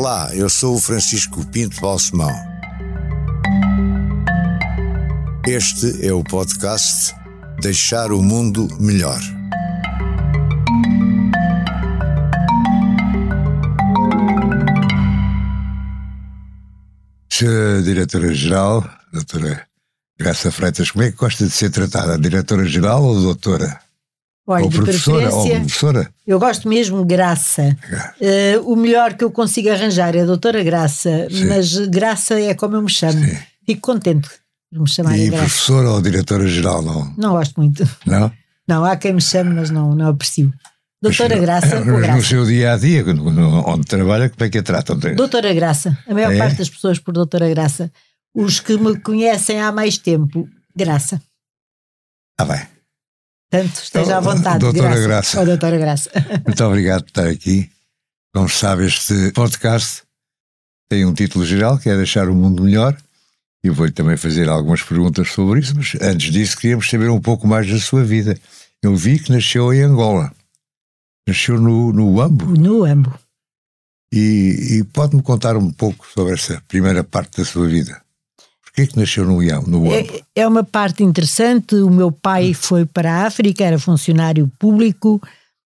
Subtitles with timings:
[0.00, 2.30] Olá, eu sou o Francisco Pinto Balsemão.
[5.44, 7.12] Este é o podcast
[7.60, 9.18] Deixar o Mundo Melhor.
[17.28, 19.66] Senhora Diretora-Geral, Doutora
[20.16, 22.16] Graça Freitas, como é que gosta de ser tratada?
[22.16, 23.80] Diretora-Geral ou Doutora?
[24.50, 25.24] Olha, ou de professora?
[25.30, 26.10] Ou preferência, professora?
[26.26, 27.76] eu gosto mesmo Graça.
[28.20, 31.44] Eh, o melhor que eu consigo arranjar é a doutora Graça, Sim.
[31.46, 33.12] mas Graça é como eu me chamo.
[33.24, 33.36] Sim.
[33.66, 34.28] Fico contente
[34.72, 35.44] de me chamarem E Graça.
[35.44, 37.14] professora ou Diretora-Geral, não?
[37.18, 37.86] Não gosto muito.
[38.06, 38.32] Não?
[38.66, 40.50] Não, há quem me chame, mas não, não aprecio.
[41.02, 42.22] Doutora Mas, Graça mas ou No Graça?
[42.26, 43.04] seu dia a dia,
[43.66, 44.98] onde trabalha, como é que a tratam?
[45.14, 45.96] Doutora Graça.
[46.08, 46.38] A maior É?
[46.38, 47.92] parte das pessoas por Doutora Graça.
[48.34, 51.20] Os que me conhecem há mais tempo, Graça.
[52.38, 52.60] Ah, bem.
[53.50, 54.58] Portanto, esteja à Então, vontade.
[54.58, 55.40] doutora Graça.
[55.40, 56.10] Ou doutora Graça.
[56.46, 57.70] Muito obrigado por estar aqui.
[58.34, 60.02] Como sabe, este podcast
[60.90, 62.96] tem um título geral que é Deixar o Mundo Melhor.
[63.64, 67.20] E eu vou-lhe também fazer algumas perguntas sobre isso, mas antes disso queríamos saber um
[67.20, 68.38] pouco mais da sua vida.
[68.82, 70.32] Eu vi que nasceu em Angola.
[71.26, 72.44] Nasceu no, no Uambo.
[72.56, 73.18] No Ambo.
[74.12, 78.00] E, e pode-me contar um pouco sobre essa primeira parte da sua vida?
[78.78, 79.68] Porquê que nasceu no Uambo?
[79.70, 79.92] No?
[79.92, 81.74] É, é uma parte interessante.
[81.74, 85.20] O meu pai foi para a África, era funcionário público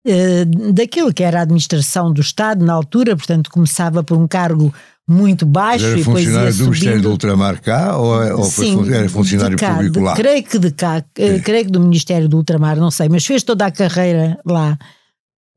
[0.06, 4.72] eh, daquilo que era a administração do Estado na altura, portanto começava por um cargo
[5.08, 7.10] muito baixo era e depois ia funcionário do Ministério do.
[7.10, 10.14] Ultramar cá ou, é- ou foi Sim, fun- era funcionário cá, público de- lá?
[10.14, 13.42] Creio que de cá, eh, creio que do Ministério do Ultramar, não sei, mas fez
[13.42, 14.78] toda a carreira lá.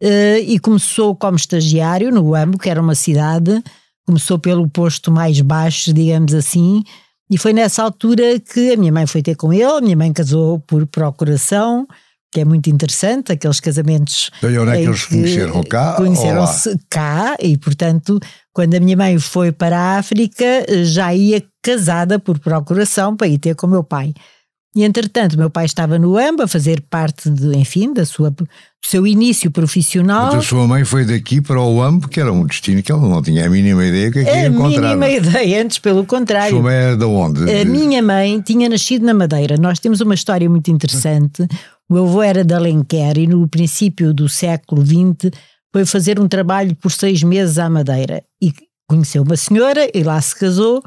[0.01, 3.61] Eh, e começou como estagiário no Uambo, que era uma cidade,
[4.05, 6.83] começou pelo posto mais baixo, digamos assim,
[7.33, 10.13] e foi nessa altura que a minha mãe foi ter com ele, a minha mãe
[10.13, 11.87] casou por procuração,
[12.31, 15.93] que é muito interessante, aqueles casamentos Então, e onde é que eles conheceram cá?
[15.95, 18.19] Conheceram-se cá e, portanto,
[18.53, 20.45] quando a minha mãe foi para a África,
[20.83, 24.13] já ia casada por procuração para ir ter com o meu pai.
[24.75, 28.31] E, entretanto, meu pai estava no AMBA a fazer parte, de, enfim, da sua,
[28.85, 30.27] seu início profissional.
[30.27, 33.07] Então a sua mãe foi daqui para o Uambo, que era um destino que ela
[33.07, 34.81] não tinha a mínima ideia que aqui ia a encontrar.
[34.81, 36.51] mínima ideia, antes pelo A contrário.
[36.51, 37.49] sua mãe era de onde?
[37.51, 39.57] A minha mãe tinha nascido na Madeira.
[39.57, 41.43] Nós temos uma história muito interessante.
[41.89, 45.31] O meu avô era de Alenquer e no princípio do século XX
[45.71, 48.23] foi fazer um trabalho por seis meses à Madeira.
[48.41, 48.53] E
[48.87, 50.83] conheceu uma senhora e lá se casou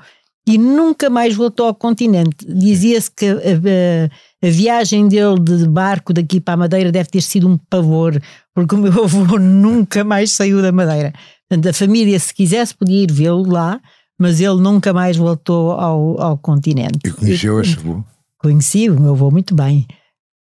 [0.49, 2.37] e nunca mais voltou ao continente.
[2.47, 4.11] Dizia-se que a,
[4.47, 8.21] a- viagem dele de barco daqui para a Madeira deve ter sido um pavor,
[8.55, 11.13] porque o meu avô nunca mais saiu da Madeira.
[11.49, 13.81] Portanto, a família, se quisesse, podia ir vê-lo lá,
[14.19, 16.99] mas ele nunca mais voltou ao, ao continente.
[17.05, 18.03] E conheceu esse avô.
[18.39, 19.87] Conheci o meu avô muito bem.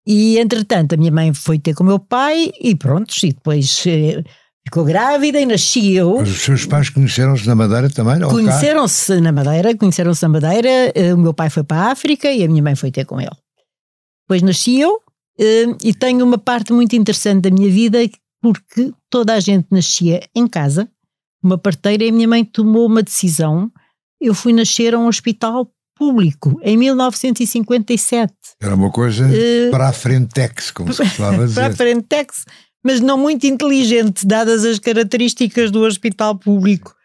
[0.07, 3.83] E, entretanto, a minha mãe foi ter com o meu pai e pronto, e depois
[3.87, 4.21] eh,
[4.67, 6.17] ficou grávida e nasci eu.
[6.19, 8.19] Mas os seus pais conheceram-se na Madeira também?
[8.19, 12.43] Conheceram-se na Madeira, conheceram-se na Madeira, eh, o meu pai foi para a África e
[12.43, 13.31] a minha mãe foi ter com ele.
[14.33, 14.99] Depois nasci eu
[15.39, 17.99] eh, e tenho uma parte muito interessante da minha vida
[18.41, 20.89] porque toda a gente nascia em casa,
[21.44, 23.72] uma parteira, e a minha mãe tomou uma decisão.
[24.19, 28.33] Eu fui nascer a um hospital público em 1957.
[28.59, 31.75] Era uma coisa Eh, para a Frentex, como se costumava para a dizer.
[31.77, 32.45] Frentex,
[32.83, 36.95] mas não muito inteligente, dadas as características do hospital público.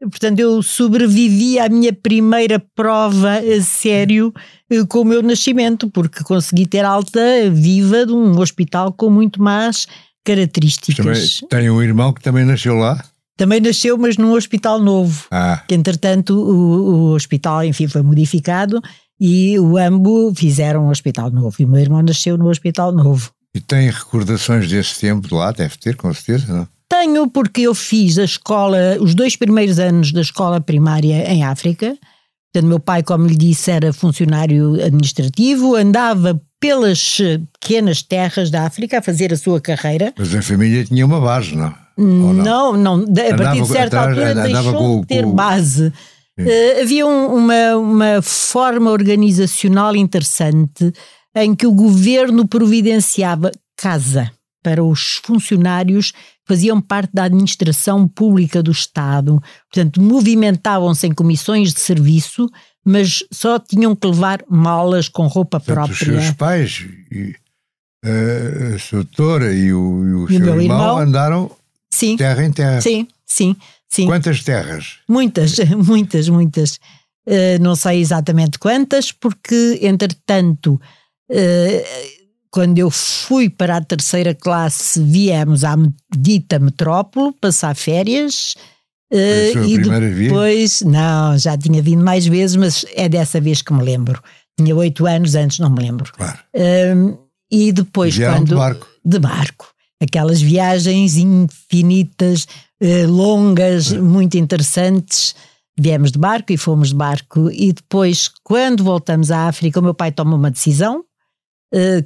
[0.00, 4.32] Portanto, eu sobrevivi à minha primeira prova a sério
[4.70, 7.20] eh, com o meu nascimento, porque consegui ter alta
[7.50, 11.40] viva de um hospital com muito mais Também características.
[11.48, 13.02] tem um irmão que também nasceu lá?
[13.38, 18.80] Também nasceu, mas num hospital novo Ah, que entretanto o, o hospital, enfim, foi modificado
[19.20, 21.54] e o AMBO fizeram um hospital novo.
[21.58, 23.30] E o meu irmão nasceu no hospital novo.
[23.54, 25.52] e tem recordações desse tempo de lá?
[25.52, 26.68] Deve ter, com certeza, não?
[26.88, 31.96] Tenho porque eu fiz a escola, os dois primeiros anos da escola primária em África.
[32.52, 37.18] Portanto, meu pai, como lhe disse, era funcionário administrativo, andava pelas
[37.60, 40.14] pequenas terras da África a fazer a sua carreira.
[40.16, 41.74] Mas a família tinha uma base, não?
[41.98, 42.32] Não?
[42.32, 45.92] Não, não, a Andava partir de certa atrás, altura deixou com- de ter com- base.
[46.38, 50.92] Eh, havia um- uma, uma forma organizacional interessante
[51.34, 54.30] em que o governo providenciava casa
[54.62, 56.12] para os funcionários
[56.46, 59.42] faziam parte da administração pública do Estado.
[59.72, 62.48] Portanto, movimentavam-se em comissões de serviço,
[62.84, 66.20] mas só tinham que levar malas com roupa Portanto, os própria.
[66.22, 67.34] seus pais, e,
[68.04, 70.98] eh, a sua doutora e o, e o E seu irmão, irmão?
[70.98, 71.50] andaram
[71.90, 72.80] Sim, terra em terra.
[72.80, 73.56] sim, sim,
[73.88, 74.06] sim.
[74.06, 74.98] Quantas terras?
[75.08, 76.78] Muitas, muitas, muitas.
[77.26, 80.80] Eh, não sei exatamente quantas, porque, entretanto,
[81.28, 81.84] eh,
[82.56, 85.76] quando eu fui para a terceira classe, viemos à
[86.16, 88.54] dita metrópole passar férias
[89.12, 90.28] Foi a sua e primeira vez?
[90.30, 94.22] depois, não, já tinha vindo mais vezes, mas é dessa vez que me lembro.
[94.58, 96.10] Tinha oito anos, antes não me lembro.
[96.14, 96.38] Claro.
[96.96, 97.18] Hum,
[97.52, 98.48] e depois, Vieram quando.
[98.48, 98.86] de barco.
[99.04, 99.68] de barco.
[100.02, 102.46] Aquelas viagens infinitas,
[102.80, 105.34] eh, longas, muito interessantes.
[105.78, 107.50] Viemos de barco e fomos de barco.
[107.50, 111.06] E depois, quando voltamos à África, o meu pai toma uma decisão eh,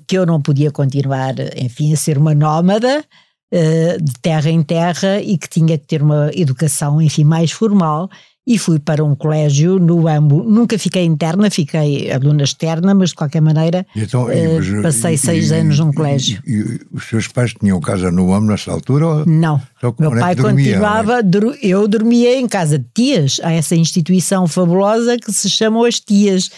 [0.07, 3.05] que eu não podia continuar, enfim, a ser uma nómada
[3.53, 8.09] eh, de terra em terra e que tinha que ter uma educação, enfim, mais formal.
[8.47, 10.43] E fui para um colégio no Ambo.
[10.43, 15.19] Nunca fiquei interna, fiquei aluna externa, mas de qualquer maneira então, Eh, mas, passei e-
[15.19, 16.43] seis e- anos num colégio.
[16.47, 19.25] E, e os seus pais tinham casa no AMO nessa altura?
[19.27, 19.61] Não.
[20.01, 24.49] Meu é pai dormia, continuava, dur- eu dormia em casa de tias, há essa instituição
[24.49, 26.55] fabulosa que se chamam as tias, eh,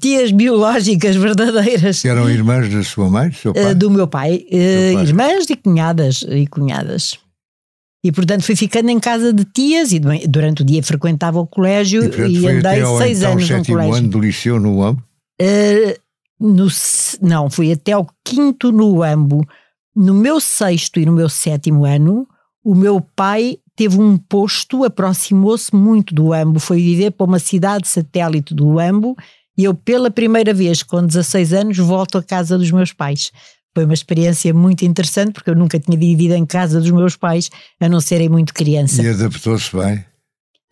[0.00, 3.74] tias biológicas verdadeiras Que eram irmãs da sua mãe, do seu eh, pai?
[3.74, 5.02] do meu pai, eh, pai.
[5.04, 7.18] irmãs e cunhadas e cunhadas.
[8.04, 11.46] E portanto fui ficando em casa de tias e du- durante o dia frequentava o
[11.46, 13.94] colégio E, portanto, e, andei ao seis então, anos no colégio.
[13.94, 15.02] ano do liceu no AMO?
[15.40, 15.98] Uh,
[16.40, 16.68] no
[17.20, 19.44] não, fui até ao quinto no Ambo.
[19.94, 22.26] No meu sexto e no meu sétimo ano,
[22.64, 27.88] o meu pai teve um posto, aproximou-se muito do Ambo, foi viver para uma cidade
[27.88, 29.16] satélite do Ambo
[29.58, 33.32] e eu, pela primeira vez, com 16 anos, volto à casa dos meus pais.
[33.74, 37.50] Foi uma experiência muito interessante porque eu nunca tinha vivido em casa dos meus pais,
[37.80, 39.02] a não serem muito criança.
[39.02, 40.04] E adaptou-se bem?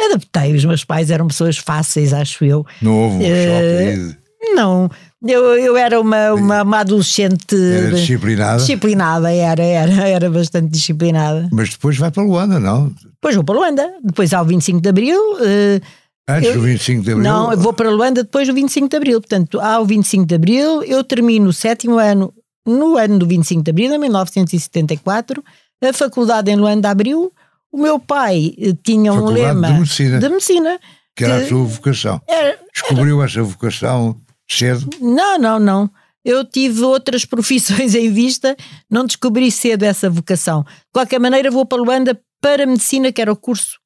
[0.01, 2.65] Adaptei, os meus pais eram pessoas fáceis, acho eu.
[2.83, 4.17] Não houve um Eh, choque?
[4.55, 4.89] Não,
[5.27, 8.59] eu, eu era uma, uma, uma adolescente Era disciplinada?
[8.59, 11.49] disciplinada, era, era, era bastante disciplinada.
[11.51, 12.93] Mas depois vai para Luanda, não?
[13.15, 15.81] Depois vou para Luanda, depois ao 25 de Abril, eh,
[16.29, 17.25] Antes Eu- do 25 de Abril?
[17.25, 20.83] não, eu vou para Luanda depois do 25 de Abril, portanto ao 25 de Abril
[20.83, 22.33] eu termino o sétimo ano,
[22.67, 25.43] no ano do 25 de Abril, em 1974,
[25.85, 27.33] a faculdade em Luanda abriu,
[27.71, 30.81] o meu pai eh, tinha um Faculdade lema de Medicina, de medicina.
[31.15, 32.21] que era a sua vocação.
[32.27, 34.21] Era, Descobriu essa vocação
[34.51, 34.89] cedo?
[35.01, 35.91] Não, não, não.
[36.25, 38.57] Eu tive outras profissões em vista,
[38.91, 40.63] não descobri cedo essa vocação.
[40.63, 43.79] De qualquer maneira, vou para Luanda para medicina, que era o curso,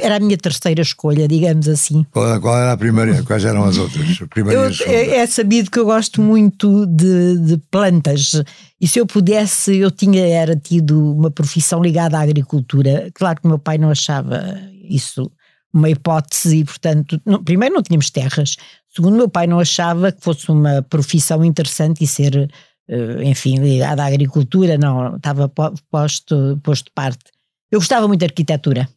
[0.00, 2.04] era a minha terceira escolha, digamos assim.
[2.10, 3.22] Qual, qual era a primeira?
[3.22, 4.20] Quais eram as outras?
[4.22, 8.42] A primeira Eu- é, é sabido que eu gosto muito de, de plantas
[8.80, 13.10] e se eu pudesse, eu tinha era tido uma profissão ligada à agricultura.
[13.14, 14.42] Claro que meu pai não achava
[14.88, 15.30] isso
[15.72, 18.56] uma hipótese e, portanto, não- primeiro não tínhamos terras.
[18.94, 22.50] Segundo, meu pai não achava que fosse uma profissão interessante e ser,
[22.88, 24.78] eh, enfim, ligada à agricultura.
[24.78, 27.18] Não, estava po- posto, posto de parte.
[27.70, 28.88] Eu gostava muito de arquitetura.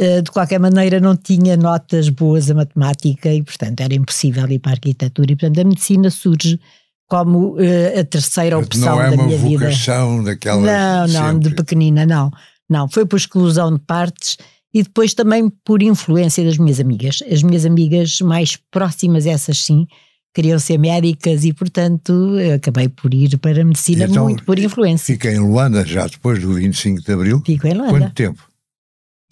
[0.00, 4.58] Uh, de qualquer maneira não tinha notas boas a matemática e portanto era impossível ir
[4.58, 6.58] para a arquitetura e portanto a medicina surge
[7.06, 9.64] como uh, a terceira Portanto, opção não é da uma minha vida.
[9.66, 10.62] vocação daquela.
[10.62, 11.56] Não, não, de sempre.
[11.62, 12.30] pequenina não.
[12.68, 14.38] Não, foi por exclusão de partes
[14.72, 17.18] e depois também por influência das minhas amigas.
[17.30, 19.86] As minhas amigas mais próximas, essas sim,
[20.32, 25.12] queriam ser médicas e portanto acabei por ir para a medicina então, muito por influência.
[25.12, 27.42] Fica em Luanda já depois do 25 de Abril.
[27.44, 27.90] Fico em Luanda.
[27.98, 28.49] Quanto tempo?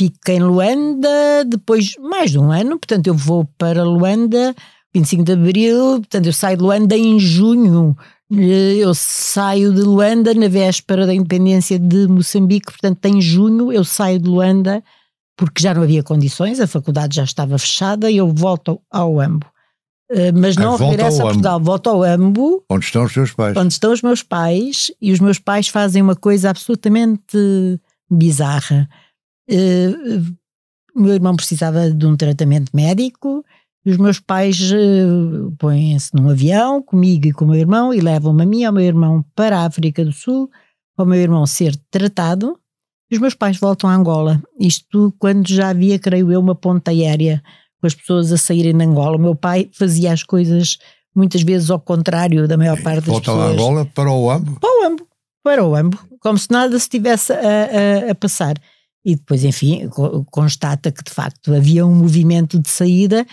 [0.00, 4.55] Fico em Luanda depois mais de um ano, portanto eu vou para Luanda
[4.95, 7.97] 25 de Abril, portanto eu saio de Luanda em junho.
[8.33, 13.82] Eh, Eu saio de Luanda na véspera da independência de Moçambique, portanto em junho eu
[13.84, 14.82] saio de Luanda
[15.37, 19.46] porque já não havia condições, a faculdade já estava fechada e eu volto ao Ambo.
[20.11, 23.32] Eh, Mas Ah, não volta regresso a Portugal, volto ao Ambo, Onde estão os seus
[23.32, 23.56] pais?
[23.56, 27.81] onde estão os meus pais, e os meus pais fazem uma coisa absolutamente
[28.11, 28.89] bizarra.
[29.48, 29.88] Eh,
[30.94, 33.44] o meu irmão precisava de um tratamento médico,
[33.86, 35.06] os meus pais eh,
[35.58, 38.72] põem-se num avião comigo e com o meu irmão e levam-me a mim e ao
[38.72, 40.50] meu irmão para a África do Sul,
[40.96, 42.58] para o meu irmão ser tratado,
[43.10, 44.43] os meus pais voltam a Angola.
[44.60, 47.43] Isto quando já havia, creio eu, uma ponta aérea
[47.81, 49.17] com as pessoas a saírem de Angola.
[49.17, 50.76] O meu pai fazia as coisas
[51.14, 54.60] muitas vezes ao contrário da maior parte das Volta a pessoas Angola para o AMBO.
[54.60, 55.08] para o Ambo,
[55.43, 58.55] para o Ambo, como se nada se estivesse a, a- a passar.
[59.05, 63.26] E depois, enfim, co- constata que de facto havia um movimento de saída,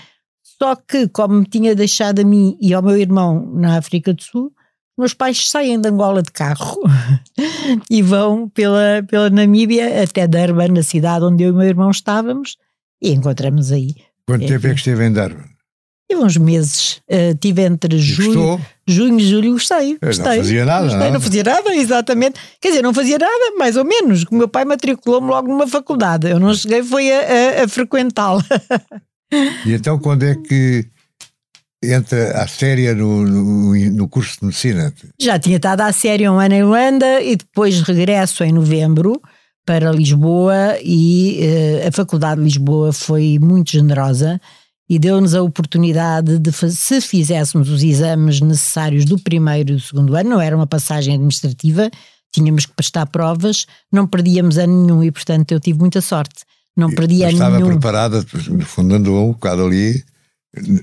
[0.62, 4.22] só que, como me tinha deixado a mim e ao meu irmão na África do
[4.24, 4.54] Sul,
[4.98, 6.80] meus pais saem de Angola de carro
[7.92, 11.92] e vão pela, pela Namíbia até Durban, na cidade onde eu e o meu irmão
[11.92, 12.56] estávamos,
[13.02, 13.96] e encontramos aí.
[14.26, 15.44] Quanto É, tempo é que esteve em Darwin?
[16.10, 19.94] Tive uns meses, eh, tive entre julho, junho e julho, gostei.
[19.94, 20.38] Eu não gostei.
[20.38, 21.14] fazia nada, Gostei, não?
[21.14, 22.40] não fazia nada, exatamente.
[22.62, 24.24] Quer dizer, não fazia nada, mais ou menos.
[24.32, 26.30] O meu pai matriculou-me logo numa faculdade.
[26.30, 28.46] Eu não cheguei, foi a, a- a frequentá-la.
[29.66, 30.86] E então quando é que
[31.84, 34.94] entra a séria no, no, no curso de medicina?
[35.20, 39.20] Já tinha estado à série um ano em Luanda e depois regresso em novembro
[39.66, 41.40] para Lisboa e
[41.84, 44.40] uh, a Faculdade de Lisboa foi muito generosa
[44.90, 50.16] e deu-nos a oportunidade de, se fizéssemos os exames necessários do primeiro e do segundo
[50.16, 51.90] ano, não era uma passagem administrativa,
[52.32, 56.44] tínhamos que prestar provas, não perdíamos a nenhum e, portanto, eu tive muita sorte.
[56.78, 57.70] Não perdia estava nenhum.
[57.70, 60.04] preparada, no fundo andou um bocado ali,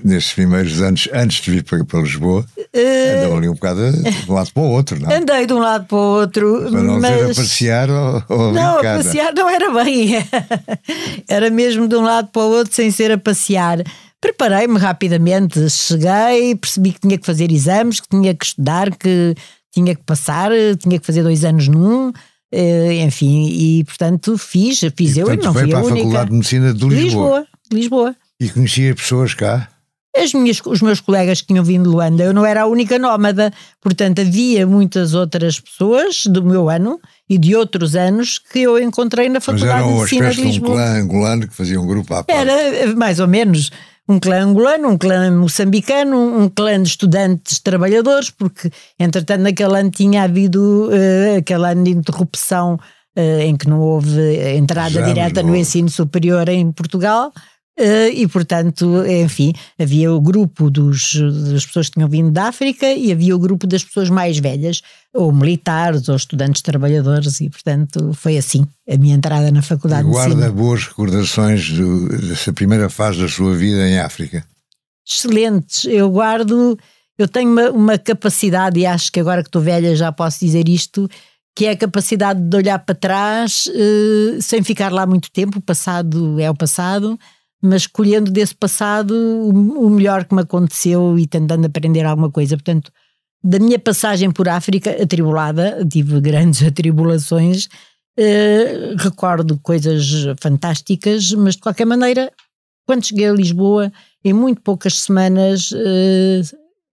[0.03, 4.31] nesses primeiros anos, antes de vir para, para Lisboa, uh, andou ali um bocado de
[4.31, 5.11] um lado para o outro, não?
[5.11, 6.67] Andei de um lado para o outro.
[6.69, 7.11] Para não mas...
[7.11, 10.15] dizer a passear ou, ou Não, a passear não era bem.
[11.27, 13.83] era mesmo de um lado para o outro, sem ser a passear.
[14.19, 19.35] Preparei-me rapidamente, cheguei, percebi que tinha que fazer exames, que tinha que estudar, que
[19.73, 22.13] tinha que passar, tinha que fazer dois anos num,
[22.55, 25.83] eh, enfim, e portanto fiz, fiz e, eu portanto, e não fui para a, a
[25.83, 25.97] única.
[25.97, 26.99] Faculdade de Medicina de Lisboa.
[27.01, 28.15] Lisboa, Lisboa.
[28.39, 29.69] E conhecia pessoas cá?
[30.15, 32.99] As minhas, os meus colegas que tinham vindo de Luanda, eu não era a única
[32.99, 38.77] nómada, portanto havia muitas outras pessoas do meu ano e de outros anos que eu
[38.77, 40.75] encontrei na Faculdade de Medicina de Lisboa.
[40.75, 42.37] Mas era um clã angolano que fazia um grupo à parte.
[42.37, 43.71] Era, mais ou menos
[44.07, 49.89] um clã angolano, um clã moçambicano, um clã de estudantes trabalhadores, porque entretanto naquele ano
[49.89, 52.75] tinha havido uh, aquele ano de interrupção
[53.17, 54.19] uh, em que não houve
[54.55, 57.31] entrada Já, direta no ensino superior em Portugal.
[57.79, 61.15] Uh, e portanto, enfim, havia o grupo dos,
[61.51, 64.83] das pessoas que tinham vindo da África e havia o grupo das pessoas mais velhas,
[65.11, 70.07] ou militares, ou estudantes trabalhadores, e portanto foi assim a minha entrada na faculdade.
[70.07, 74.45] E guarda boas recordações do, dessa primeira fase da sua vida em África?
[75.07, 76.77] Excelentes, eu guardo,
[77.17, 80.69] eu tenho uma, uma capacidade, e acho que agora que estou velha já posso dizer
[80.69, 81.09] isto,
[81.55, 85.61] que é a capacidade de olhar para trás uh, sem ficar lá muito tempo, o
[85.61, 87.17] passado é o passado
[87.63, 92.57] mas escolhendo desse passado o, melhor que me aconteceu e tentando aprender alguma coisa.
[92.57, 92.91] Portanto,
[93.41, 97.69] da minha passagem por África, atribulada, tive grandes atribulações,
[98.19, 100.05] eh, recordo coisas
[100.41, 102.29] fantásticas, mas de qualquer maneira,
[102.85, 103.93] quando cheguei a Lisboa,
[104.25, 105.71] em muito poucas semanas.
[105.73, 106.41] Eh,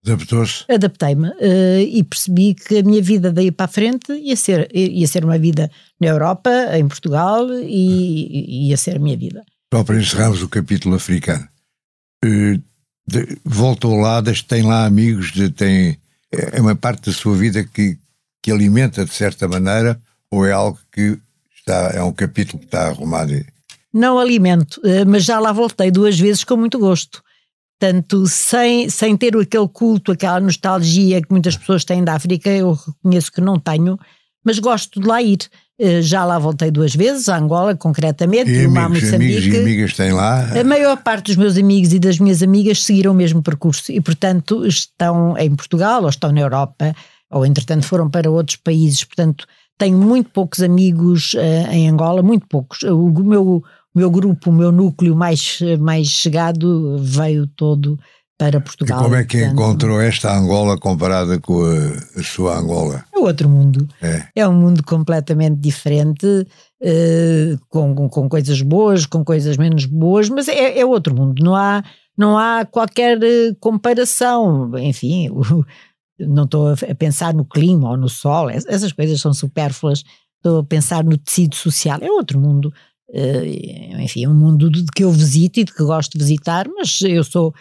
[0.07, 0.65] Adaptou-se?
[0.69, 5.07] Adaptei-me eh, e percebi que a minha vida daí para a frente ia ser, ia
[5.09, 5.69] ser uma vida
[6.01, 9.45] na Europa, em Portugal, e ia ser a minha vida.
[9.73, 11.49] Só para encerrarmos o capítulo africano.
[12.25, 12.63] Uh,
[13.45, 15.99] voltou lá, tem lá amigos, de, tem,
[16.33, 17.99] é uma parte da sua vida que,
[18.43, 20.01] que alimenta de certa maneira,
[20.31, 21.19] ou é algo que
[21.57, 23.33] está, é um capítulo que está arrumado?
[23.93, 27.23] Não alimento, eh, mas já lá voltei duas vezes com muito gosto.
[27.79, 32.73] Portanto, sem, sem ter aquele culto, aquela nostalgia que muitas pessoas têm da África, eu
[32.75, 33.99] reconheço que não tenho,
[34.45, 35.39] mas gosto de lá ir.
[35.83, 39.95] Eh, já lá voltei duas vezes, a Angola concretamente, e uma amigos, amigos e amigas
[39.95, 40.47] têm lá?
[40.61, 43.99] A maior parte dos meus amigos e das minhas amigas seguiram o mesmo percurso e,
[43.99, 46.95] portanto, estão em Portugal ou estão na Europa
[47.31, 49.05] ou, entretanto, foram para outros países.
[49.05, 49.47] Portanto,
[49.79, 52.83] tenho muito poucos amigos uh, em Angola, muito poucos.
[52.83, 57.99] O meu, o meu grupo, o meu núcleo mais, mais chegado veio todo
[58.41, 59.01] para Portugal.
[59.01, 63.05] E como é que portanto, encontrou esta Angola comparada com a, a, sua Angola?
[63.15, 63.87] É outro mundo.
[64.01, 70.31] É, é um mundo completamente diferente, uh, com, com coisas boas, com coisas menos boas,
[70.31, 71.45] mas é, é outro mundo.
[71.45, 71.85] Não há,
[72.17, 74.73] não há qualquer eh, comparação.
[74.79, 75.29] Enfim,
[76.19, 80.03] não estou a pensar no clima ou no sol, essas coisas são supérfluas.
[80.39, 81.99] Estou a pensar no tecido social.
[82.01, 82.73] É outro mundo.
[83.11, 86.67] Uh, enfim, é um mundo de que eu visito e de que gosto de visitar,
[86.75, 87.53] mas eu sou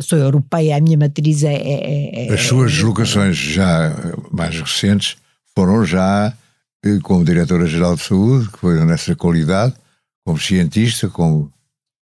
[0.00, 1.54] sou europeia, a minha matriz é.
[1.54, 3.94] é, é As suas deslocações já
[4.32, 5.16] mais recentes
[5.54, 6.32] foram já
[6.84, 9.74] eh, como diretora-geral de saúde, que foi nessa qualidade,
[10.24, 11.52] como cientista, como.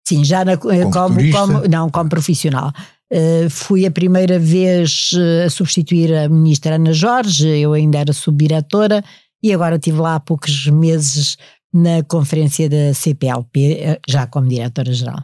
[0.08, 2.72] Sim, já na, como, como, como, Não, como profissional.
[3.10, 8.12] Uh, fui a primeira vez eh, a substituir a ministra Ana Jorge, eu ainda era
[8.12, 9.02] subdiretora,
[9.42, 11.38] e agora estive lá há poucos meses
[11.74, 15.24] na conferência da CPLP, já como diretora-geral.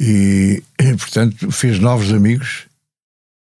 [0.00, 0.62] E,
[0.98, 2.68] portanto, fez novos amigos?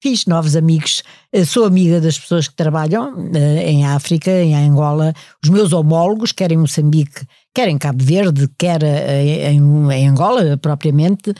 [0.00, 1.02] Fiz novos amigos,
[1.32, 6.30] eh, sou amiga das pessoas que trabalham eh, em África, em Angola, os meus homólogos,
[6.30, 11.34] quer em Moçambique, quer em Cabo Verde, quer eh, em, Angola propriamente, eh,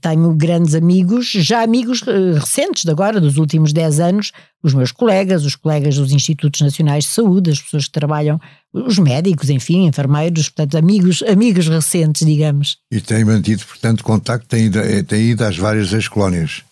[0.00, 4.92] tenho grandes amigos, já amigos eh, recentes de agora, dos últimos 10 anos, os meus
[4.92, 8.38] colegas, os colegas dos Institutos Nacionais de Saúde, as pessoas que trabalham,
[8.72, 12.76] os médicos, enfim, enfermeiros, portanto, amigos, amigos recentes, digamos.
[12.90, 16.62] E tem mantido, portanto, contacto, tem ido, eh, tem ido às várias ex-colónias?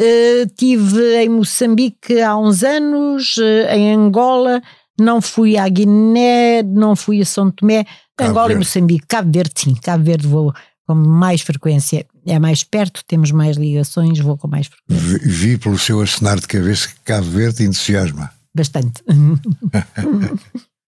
[0.00, 4.60] Uh, tive em Moçambique há uns anos, uh, em Angola,
[4.98, 7.84] não fui à Guiné, não fui a São Tomé,
[8.16, 8.54] Cabo Angola Verde.
[8.54, 10.52] e Moçambique, Cabo Verde sim, Cabo Verde vou
[10.84, 12.06] com mais frequência.
[12.26, 15.18] É mais perto, temos mais ligações, vou com mais frequência.
[15.18, 18.30] Vi, vi pelo seu acenar de cabeça que Cabo Verde entusiasma.
[18.54, 19.02] Bastante.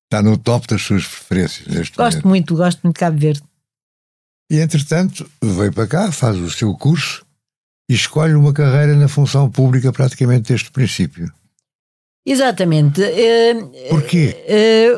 [0.07, 1.67] está no top das suas preferências.
[1.67, 2.29] Neste gosto momento.
[2.29, 3.43] muito, gosto muito de Cabo Verde.
[4.51, 7.27] E entretanto, veio para cá, faz o seu curso
[7.91, 11.33] e escolhe uma carreira na função pública praticamente desde o princípio.
[12.25, 13.01] Exatamente.
[13.01, 14.37] Uh, Porquê?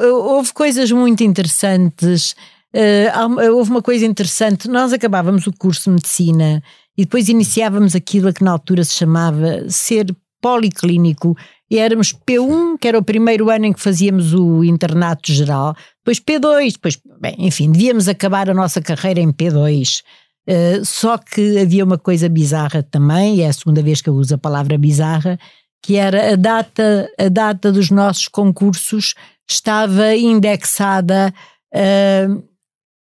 [0.00, 2.34] Uh, houve coisas muito interessantes.
[2.74, 4.68] Uh, houve uma coisa interessante.
[4.68, 6.62] Nós acabávamos o curso de medicina
[6.96, 11.36] e depois iniciávamos aquilo que na altura se chamava ser policlínico.
[11.70, 16.18] E éramos P1, que era o primeiro ano em que fazíamos o internato geral, depois
[16.18, 20.00] P2, depois, bem, enfim, devíamos acabar a nossa carreira em P2.
[20.48, 24.14] Uh, só que havia uma coisa bizarra também, e é a segunda vez que eu
[24.14, 25.38] uso a palavra bizarra,
[25.82, 29.14] que era a data, a data dos nossos concursos
[29.48, 31.32] estava indexada
[31.74, 32.42] uh,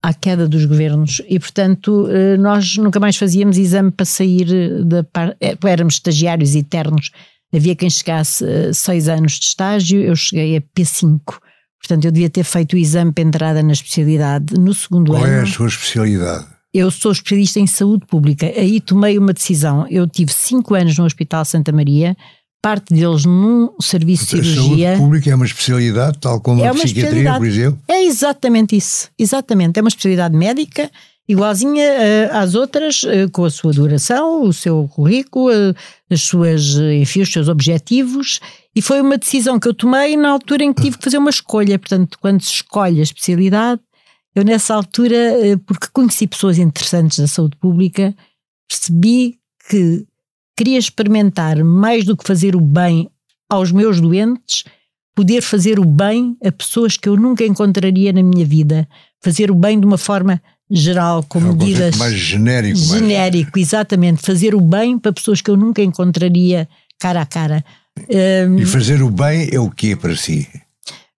[0.05, 5.03] à queda dos governos e, portanto, uh, nós nunca mais fazíamos exame para sair da
[5.03, 5.35] parte.
[5.41, 7.09] Eh, éramos estagiários eternos.
[7.51, 11.19] Havia quem chegasse uh, seis anos de estágio, eu cheguei a P5.
[11.81, 15.27] Portanto, eu devia ter feito o exame para entrada na especialidade no segundo Qual ano.
[15.27, 16.45] Qual é a sua especialidade?
[16.71, 18.45] Eu sou especialista em saúde pública.
[18.45, 19.87] Aí tomei uma decisão.
[19.89, 22.15] Eu tive cinco anos no Hospital Santa Maria,
[22.65, 24.87] parte deles num serviço de cirurgia.
[24.87, 27.79] A saúde pública é uma especialidade, tal como é a psiquiatria, por exemplo?
[27.87, 29.77] É exatamente isso, exatamente.
[29.77, 30.89] É uma especialidade médica,
[31.29, 35.75] igualzinha uh, às outras, uh, com a sua duração, o seu currículo, uh,
[36.09, 36.63] as suas,
[36.99, 38.39] enfim, os seus objetivos,
[38.75, 41.29] e foi uma decisão que eu tomei na altura em que tive que fazer uma
[41.29, 41.77] escolha.
[41.77, 43.79] Portanto, quando se escolhe a especialidade,
[44.33, 45.15] eu nessa altura,
[45.67, 48.15] porque conheci pessoas interessantes da saúde pública,
[48.67, 49.37] percebi
[49.69, 50.07] que
[50.55, 53.09] queria experimentar mais do que fazer o bem
[53.49, 54.63] aos meus doentes,
[55.13, 58.87] poder fazer o bem a pessoas que eu nunca encontraria na minha vida,
[59.21, 63.67] fazer o bem de uma forma geral, com é um medidas mais genérico, genérico, mais...
[63.67, 66.67] exatamente, fazer o bem para pessoas que eu nunca encontraria
[66.99, 67.63] cara a cara.
[68.49, 70.47] Um, e fazer o bem é o quê para si?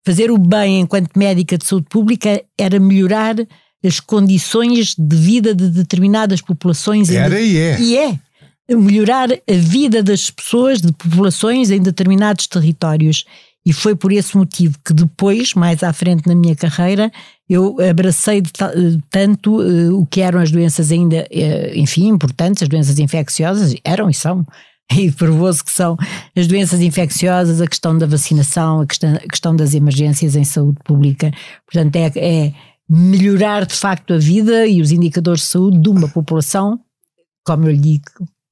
[0.05, 3.37] Fazer o bem enquanto médica de saúde pública era melhorar
[3.85, 7.11] as condições de vida de determinadas populações.
[7.11, 7.81] Era e é.
[7.81, 8.19] E é
[8.75, 13.25] melhorar a vida das pessoas, de populações em determinados territórios.
[13.65, 17.11] E foi por esse motivo que depois, mais à frente na minha carreira,
[17.49, 18.41] eu abracei
[19.11, 24.09] tanto uh, o que eram as doenças ainda, uh, enfim, importantes, as doenças infecciosas, eram
[24.09, 24.47] e são,
[24.97, 25.97] e provou-se que são
[26.37, 30.79] as doenças infecciosas, a questão da vacinação, a questão, a questão das emergências em saúde
[30.85, 31.33] pública.
[31.67, 32.55] Portanto, é, é
[32.89, 36.79] melhorar de facto a vida e os indicadores de saúde de uma população,
[37.45, 38.05] como eu lhe digo,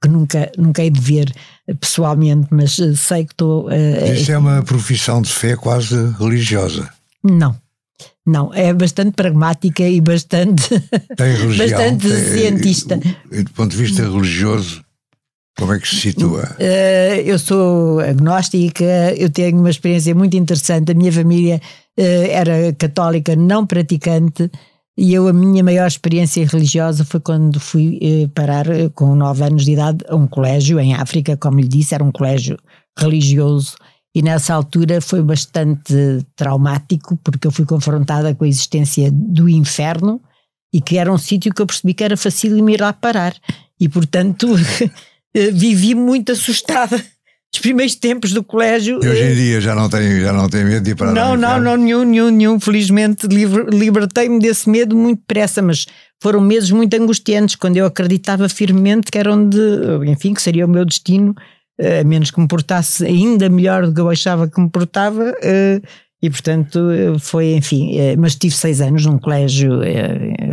[0.04, 1.32] que nunca, nunca hei de ver
[1.80, 3.66] pessoalmente, mas eh, sei que estou.
[3.68, 6.88] Uh, Isso é uma profissão de fé quase religiosa.
[7.22, 7.56] Não.
[8.26, 10.68] Não, é bastante pragmática e bastante,
[11.14, 12.96] tem religião, bastante tem, cientista.
[12.96, 14.82] Do ponto de vista religioso,
[15.58, 16.56] como é que se situa?
[16.58, 18.84] Uh, eu sou agnóstica,
[19.16, 20.92] eu tenho uma experiência muito interessante.
[20.92, 21.60] A minha família
[21.98, 24.50] uh, era católica não praticante
[24.96, 29.42] e eu, a minha maior experiência religiosa foi quando fui eh, parar eh, com 9
[29.42, 32.56] anos de idade a um colégio em África, como lhe disse, era um colégio
[32.96, 33.76] religioso.
[34.14, 40.20] E nessa altura foi bastante traumático, porque eu fui confrontada com a existência do inferno
[40.72, 43.34] e que era um sítio que eu percebi que era fácil me ir lá parar.
[43.80, 44.46] E, portanto,
[45.52, 47.04] vivi muito assustada
[47.54, 48.98] os primeiros tempos do colégio.
[49.02, 51.36] E hoje em dia já não tenho, já não tenho medo de ir para Não,
[51.36, 52.60] não, não, nenhum, nenhum, nenhum.
[52.60, 55.86] Felizmente libertei-me desse medo muito depressa, mas
[56.20, 59.58] foram meses muito angustiantes quando eu acreditava firmemente que era onde,
[60.06, 61.34] enfim, que seria o meu destino,
[61.80, 65.32] a menos que me portasse ainda melhor do que eu achava que me portava.
[66.20, 66.80] E portanto
[67.20, 69.80] foi, enfim, mas tive seis anos num colégio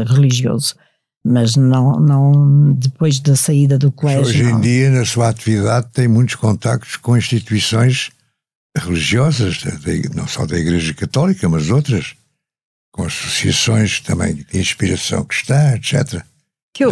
[0.06, 0.76] religioso
[1.24, 4.24] mas não, não depois da saída do colégio.
[4.24, 4.62] Hoje em não.
[4.62, 8.12] dia, na sua atividade, tem muitos contactos com instituições
[8.76, 9.64] religiosas,
[10.14, 12.16] não só da Igreja Católica, mas outras,
[12.92, 16.24] com associações também de inspiração cristã, etc.
[16.74, 16.92] Que eu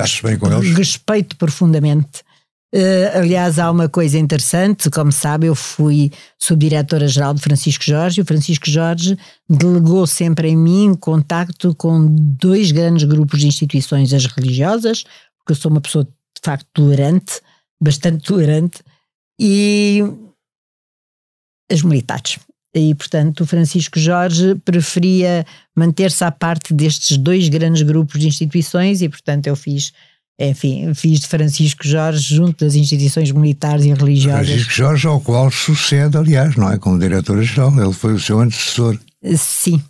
[0.73, 2.23] respeito profundamente.
[2.73, 8.23] Uh, aliás, há uma coisa interessante, como sabe, eu fui subdiretora-geral de Francisco Jorge, e
[8.23, 9.17] o Francisco Jorge
[9.49, 15.03] delegou sempre em mim contacto com dois grandes grupos de instituições, as religiosas,
[15.39, 17.41] porque eu sou uma pessoa de facto tolerante,
[17.81, 18.83] bastante tolerante,
[19.39, 20.03] e
[21.71, 22.37] as militares.
[22.75, 25.43] E, portanto, o Francisco Jorge preferia
[25.75, 29.91] manter-se à parte destes dois grandes grupos de instituições e, portanto, eu fiz
[30.39, 34.47] enfim, fiz de Francisco Jorge junto das instituições militares e religiosas.
[34.47, 36.77] Francisco Jorge, ao qual sucede, aliás, não é?
[36.77, 38.97] Como diretor-geral, ele foi o seu antecessor.
[39.35, 39.81] Sim,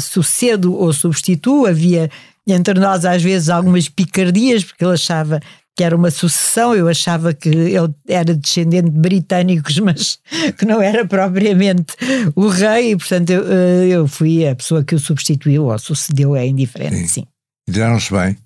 [0.00, 2.10] sucedo ou substituo, havia
[2.44, 5.40] entre nós às vezes algumas picardias, porque ele achava
[5.76, 6.74] que era uma sucessão.
[6.74, 10.18] Eu achava que ele era descendente de britânicos, mas
[10.58, 11.94] que não era propriamente
[12.34, 16.34] o rei, e portanto eu, eh, eu fui a pessoa que o substituiu ou sucedeu,
[16.34, 17.06] é indiferente, sim.
[17.06, 17.26] sim.
[17.68, 18.36] E deram-se bem?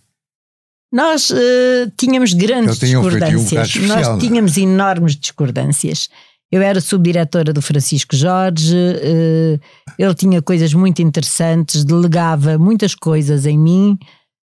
[0.93, 4.19] Nós uh, tínhamos grandes discordâncias, um nós é?
[4.19, 6.09] tínhamos enormes discordâncias.
[6.51, 9.61] Eu era subdiretora do Francisco Jorge, uh,
[9.99, 13.99] ele tinha coisas muito interessantes, delegava muitas coisas em mim,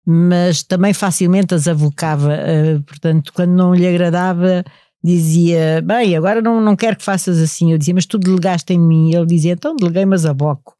[0.04, 2.34] mas também facilmente as avocava.
[2.34, 4.64] Uh, portanto, quando não lhe agradava,
[5.02, 7.72] dizia: Bem, agora não, não quero que faças assim.
[7.72, 9.14] Eu dizia: Mas tu delegaste em mim.
[9.14, 10.74] Ele dizia: Então deleguei, mas aboco.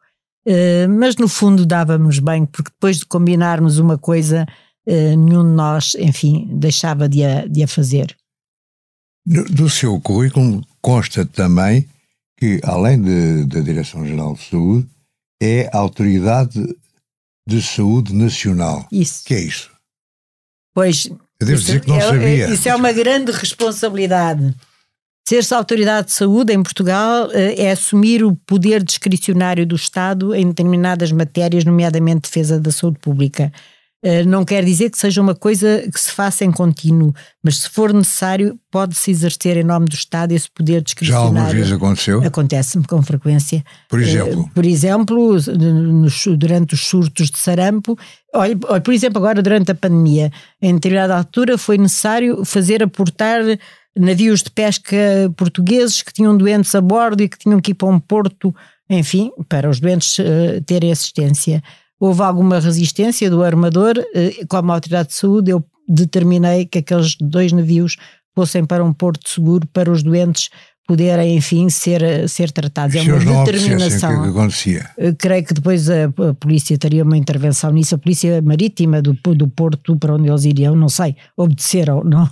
[0.46, 4.44] Uh, mas no fundo dávamos bem, porque depois de combinarmos uma coisa,
[4.86, 8.16] uh, nenhum de nós, enfim, deixava de a, de a fazer.
[9.24, 11.88] Do seu currículo consta também
[12.36, 13.00] que, além
[13.46, 14.88] da Direção-Geral de Saúde,
[15.40, 16.60] é a autoridade
[17.46, 18.86] de saúde nacional.
[18.90, 19.24] Isso.
[19.24, 19.70] que é isso?
[20.74, 21.06] Pois.
[21.40, 22.48] Eu devo dizer que não é, sabia.
[22.50, 24.54] Isso é uma grande responsabilidade.
[25.28, 30.48] Ser-se autoridade de saúde em Portugal eh, é assumir o poder discricionário do Estado em
[30.48, 33.52] determinadas matérias, nomeadamente defesa da saúde pública.
[34.04, 37.68] Eh, não quer dizer que seja uma coisa que se faça em contínuo, mas se
[37.68, 41.32] for necessário, pode-se exercer em nome do Estado esse poder discricionário.
[41.32, 42.24] Já alguma vez aconteceu?
[42.24, 43.64] Acontece-me com frequência.
[43.88, 44.50] Por exemplo?
[44.52, 45.36] Por exemplo,
[46.36, 47.96] durante os surtos de sarampo,
[48.34, 53.40] olha, por exemplo, agora durante a pandemia, em determinada altura foi necessário fazer aportar
[53.96, 54.96] navios de pesca
[55.36, 58.52] portugueses que tinham doentes a bordo e que tinham que ir para um porto,
[58.90, 61.62] enfim, para os doentes uh, terem assistência
[62.02, 67.52] houve alguma resistência do armador, eh, como autoridade de saúde, eu determinei que aqueles dois
[67.52, 67.96] navios
[68.34, 70.50] fossem para um porto seguro para os doentes
[70.86, 72.96] poderem, enfim, ser, ser tratados.
[72.96, 74.10] É uma determinação.
[74.10, 74.90] O que, é acontecia?
[74.98, 79.12] Eh, creio que depois a, a, polícia teria uma intervenção nisso, a polícia marítima do,
[79.34, 82.28] do Porto para onde eles iriam, não sei, obedeceram, não,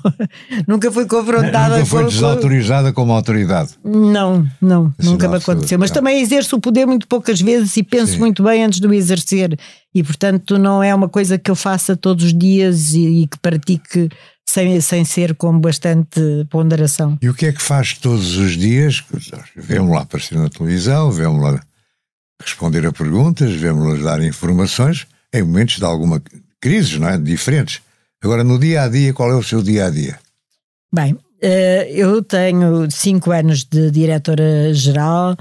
[0.67, 3.71] nunca fui confrontada Nunca foi com, desautorizada como autoridade?
[3.85, 7.83] Não, não, Esse nunca me aconteceu, mas também exerço o poder muito poucas vezes e
[7.83, 8.19] penso Sim.
[8.19, 9.57] muito bem antes de o exercer
[9.95, 13.39] e portanto não é uma coisa que eu faça todos os dias e, e que
[13.39, 14.09] pratique
[14.51, 17.17] sem, sem ser com bastante ponderação.
[17.23, 19.03] E o que é que faz todos os dias?
[19.55, 21.61] Vemos lá aparecer na televisão, vemos lá
[22.43, 26.21] responder a perguntas, vemos lá dar informações em momentos de alguma
[26.61, 27.17] crise, não é?
[27.17, 27.81] Diferentes.
[28.23, 30.19] Agora, no dia a dia, qual é o seu dia a dia?
[30.93, 35.37] Bem, eh, eu tenho cinco anos de diretora-geral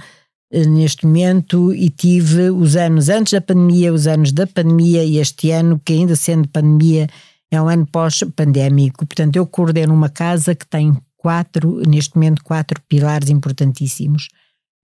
[0.52, 5.18] eh, neste momento e tive os anos antes da pandemia, os anos da pandemia e
[5.18, 7.08] este ano, que ainda sendo pandemia,
[7.52, 12.82] é um ano pós-pandémico, portanto eu coordeno uma casa que tem quatro, neste momento, quatro
[12.88, 14.28] pilares importantíssimos.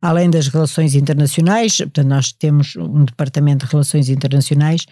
[0.01, 4.85] Além das relações internacionais, portanto nós temos um departamento de relações internacionais,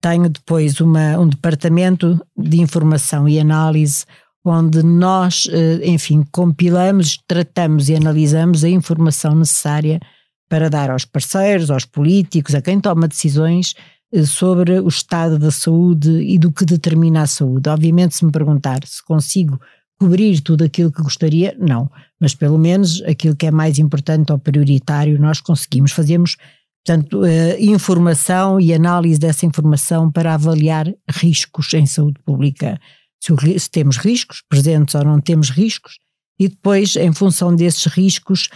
[0.00, 4.04] tenho depois uma, um departamento de informação e análise,
[4.44, 10.00] onde nós, eh, enfim, compilamos, tratamos e analisamos a informação necessária
[10.48, 13.74] para dar aos parceiros, aos políticos, a quem toma decisões,
[14.24, 17.68] sobre o estado da saúde e do que determina a saúde.
[17.68, 19.60] Obviamente, se me perguntar se consigo
[19.98, 21.90] cobrir tudo aquilo que gostaria, não,
[22.20, 25.92] mas pelo menos aquilo que é mais importante ou prioritário nós conseguimos.
[25.92, 26.36] Fazemos,
[26.84, 32.78] portanto, uh, informação e análise dessa informação para avaliar riscos em saúde pública.
[33.20, 35.98] Se, se temos riscos, presentes ou não temos riscos,
[36.38, 38.50] e depois, em função desses riscos,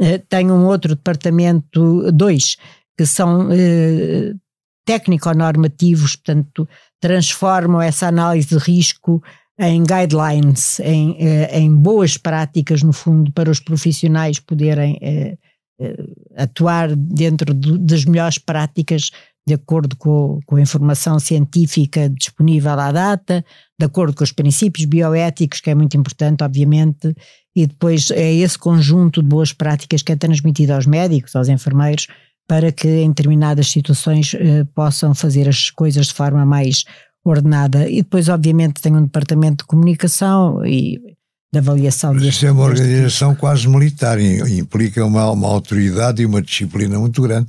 [0.00, 2.56] uh, tenho um outro departamento, dois,
[2.96, 4.40] que são uh,
[4.86, 6.66] técnico-normativos, portanto,
[7.00, 9.22] transformam essa análise de risco
[9.58, 15.36] em guidelines, em, eh, em boas práticas, no fundo, para os profissionais poderem eh,
[15.80, 16.04] eh,
[16.36, 19.10] atuar dentro das melhores práticas
[19.48, 23.44] de acordo com, com, a informação científica disponível à data,
[23.78, 27.14] de acordo com os princípios bioéticos, que é muito importante, obviamente,
[27.54, 32.08] e depois é esse conjunto de boas práticas que é transmitido aos médicos, aos enfermeiros,
[32.46, 36.84] para que em determinadas situações eh, possam fazer as coisas de forma mais
[37.24, 37.88] ordenada.
[37.88, 41.00] E depois, obviamente, tem um departamento de comunicação e
[41.52, 42.14] de avaliação.
[42.14, 47.20] Mas isso é uma organização quase militar, implica uma, uma autoridade e uma disciplina muito
[47.22, 47.48] grande.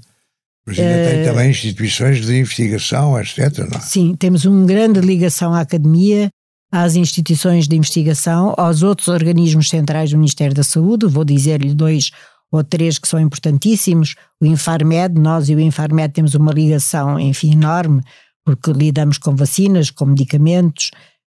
[0.65, 3.59] Mas ainda uh, tem também instituições de investigação, etc.
[3.59, 3.77] Não?
[3.77, 3.81] É?
[3.81, 6.29] Sim, temos uma grande ligação à academia,
[6.71, 12.11] às instituições de investigação, aos outros organismos centrais do Ministério da Saúde, vou dizer-lhe dois
[12.51, 14.15] ou três que são importantíssimos.
[14.41, 18.01] O Infarmed, nós e o Infarmed temos uma ligação, enfim, enorme,
[18.45, 20.91] porque lidamos com vacinas, com medicamentos.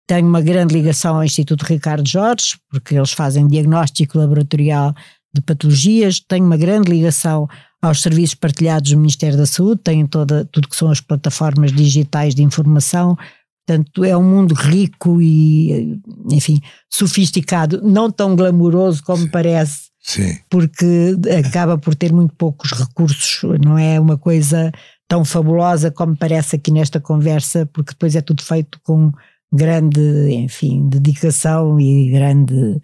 [0.08, 4.94] Tenho uma grande ligação ao Instituto Ricardo Jorge, porque eles fazem diagnóstico laboratorial
[5.34, 6.20] de patologias.
[6.20, 7.48] Tenho uma grande ligação
[7.82, 12.36] aos serviços partilhados do Ministério da Saúde, tenho toda, tudo que são as plataformas digitais
[12.36, 13.18] de informação.
[13.66, 19.30] Portanto, é um mundo rico e, enfim, sofisticado, não tão glamouroso como Sim.
[19.30, 20.38] parece, Sim.
[20.50, 24.72] porque acaba por ter muito poucos recursos, não é uma coisa
[25.08, 29.12] tão fabulosa como parece aqui nesta conversa, porque depois é tudo feito com
[29.54, 32.80] grande, enfim, dedicação e grande.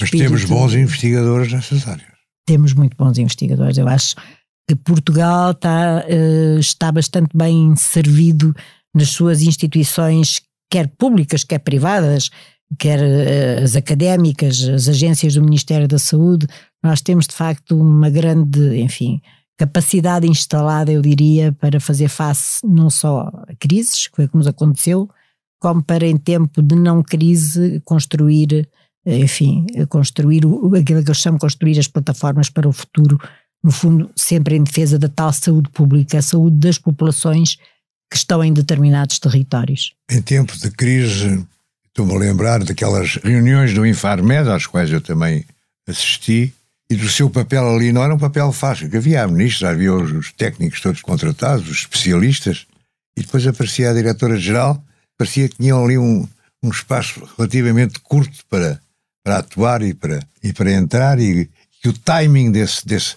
[0.00, 2.12] Mas temos bons investigadores nessas áreas.
[2.46, 4.16] Temos muito bons investigadores, eu acho
[4.68, 8.54] que Portugal está, eh, está bastante bem servido
[8.94, 12.30] nas suas instituições, quer públicas, quer privadas,
[12.78, 16.46] quer uh, as académicas, as agências do Ministério da Saúde,
[16.82, 19.20] nós temos de facto uma grande, enfim,
[19.56, 24.36] capacidade instalada, eu diria, para fazer face não só a crises, que foi o que
[24.36, 25.08] nos aconteceu,
[25.60, 28.68] como para em tempo de não crise construir,
[29.06, 30.42] enfim, construir
[30.78, 33.16] aquilo que eu chamo construir as plataformas para o futuro,
[33.62, 37.56] no fundo sempre em defesa da tal saúde pública, a saúde das populações
[38.10, 39.94] que estão em determinados territórios.
[40.10, 41.46] Em tempo de crise,
[41.92, 45.44] estou-me a lembrar daquelas reuniões do Infarmed, às quais eu também
[45.86, 46.52] assisti,
[46.90, 49.92] e do seu papel ali não era um papel fácil, que havia a ministra, havia
[49.94, 52.66] os técnicos todos contratados, os especialistas,
[53.16, 54.82] e depois aparecia a diretora-geral,
[55.18, 56.26] parecia que tinham ali um,
[56.62, 58.80] um espaço relativamente curto para,
[59.22, 61.48] para atuar e para, e para entrar, e
[61.82, 63.16] que o timing desse, desse,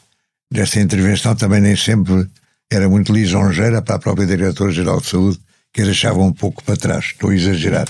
[0.51, 2.27] dessa intervenção também nem sempre
[2.69, 5.39] era muito lisonjeira para a própria Diretora-Geral de Saúde,
[5.71, 7.05] que a deixava um pouco para trás.
[7.05, 7.87] Estou a exagerar.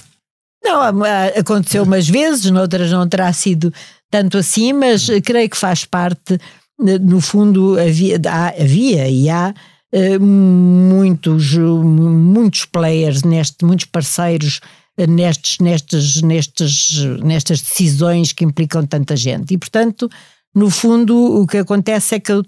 [0.66, 1.04] Não,
[1.38, 3.72] aconteceu umas vezes, noutras não terá sido
[4.10, 6.40] tanto assim, mas creio que faz parte,
[6.78, 8.20] no fundo, havia,
[8.60, 9.54] havia e há
[9.92, 14.60] eh, muitos, muitos players, neste, muitos parceiros
[15.08, 19.54] nestes, nestes, nestes, nestas decisões que implicam tanta gente.
[19.54, 20.10] E, portanto,
[20.54, 22.44] no fundo, o que acontece é que eu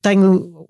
[0.00, 0.66] tenho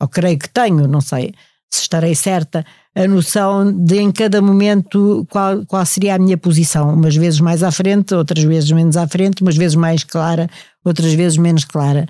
[0.00, 1.32] ou creio que tenho, não sei
[1.72, 6.94] se estarei certa, a noção de em cada momento qual, qual seria a minha posição,
[6.94, 10.48] umas vezes mais à frente, outras vezes menos à frente, umas vezes mais clara,
[10.84, 12.06] outras vezes menos clara.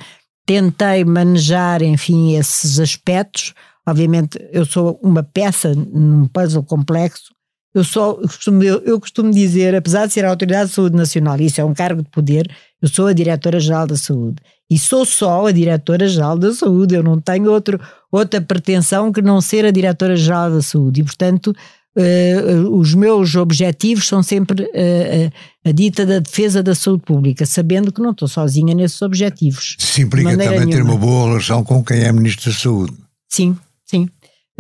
[0.47, 3.55] Tentei manejar, enfim, esses aspectos.
[3.87, 7.35] Obviamente, eu sou uma peça num puzzle complexo.
[7.75, 11.41] Eu só eu costumo, eu costumo dizer, apesar de ser a Autoridade de Saúde Nacional,
[11.41, 12.49] isso é um cargo de poder,
[12.85, 14.37] eu sou a Diretora-Geral da Saúde
[14.71, 17.81] e sou só a Diretora-Geral da Saúde, eu não tenho outro,
[18.13, 21.57] outra pretensão que não ser a Diretora-Geral da Saúde e, portanto,
[21.97, 25.33] uh, os meus objetivos são sempre uh,
[25.65, 29.77] a dita da defesa da saúde pública, sabendo que não estou sozinha nesses objetivos.
[29.79, 30.71] Isso implica também nenhuma.
[30.71, 32.93] ter uma boa relação com quem é Ministro da Saúde.
[33.31, 34.11] Sim, sim.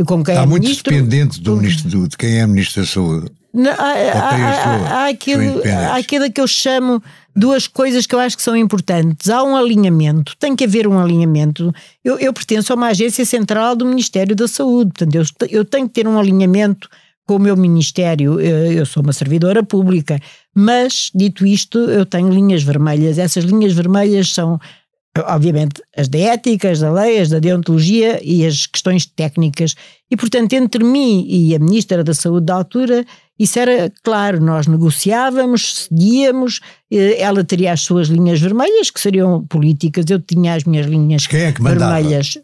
[0.06, 3.30] Com quem Está é muito ministro, dependente do ministro, de quem é Ministro da Saúde.
[3.54, 7.00] Não, há, há, há, aquilo, há aquilo que eu chamo
[7.36, 9.30] duas coisas que eu acho que são importantes.
[9.30, 11.72] Há um alinhamento, tem que haver um alinhamento.
[12.04, 15.86] Eu, eu pertenço a uma agência central do Ministério da Saúde, portanto, eu, eu tenho
[15.86, 16.88] que ter um alinhamento
[17.24, 18.40] com o meu Ministério.
[18.40, 20.20] Eu, eu sou uma servidora pública,
[20.52, 23.18] mas, dito isto, eu tenho linhas vermelhas.
[23.18, 24.58] Essas linhas vermelhas são
[25.26, 29.74] obviamente, as da ética, as da lei, as da deontologia e as questões técnicas.
[30.10, 33.04] E, portanto, entre mim e a Ministra da Saúde da altura,
[33.38, 39.44] isso era claro, nós negociávamos, seguíamos, eh, ela teria as suas linhas vermelhas, que seriam
[39.46, 42.38] políticas, eu tinha as minhas linhas Quem é que vermelhas.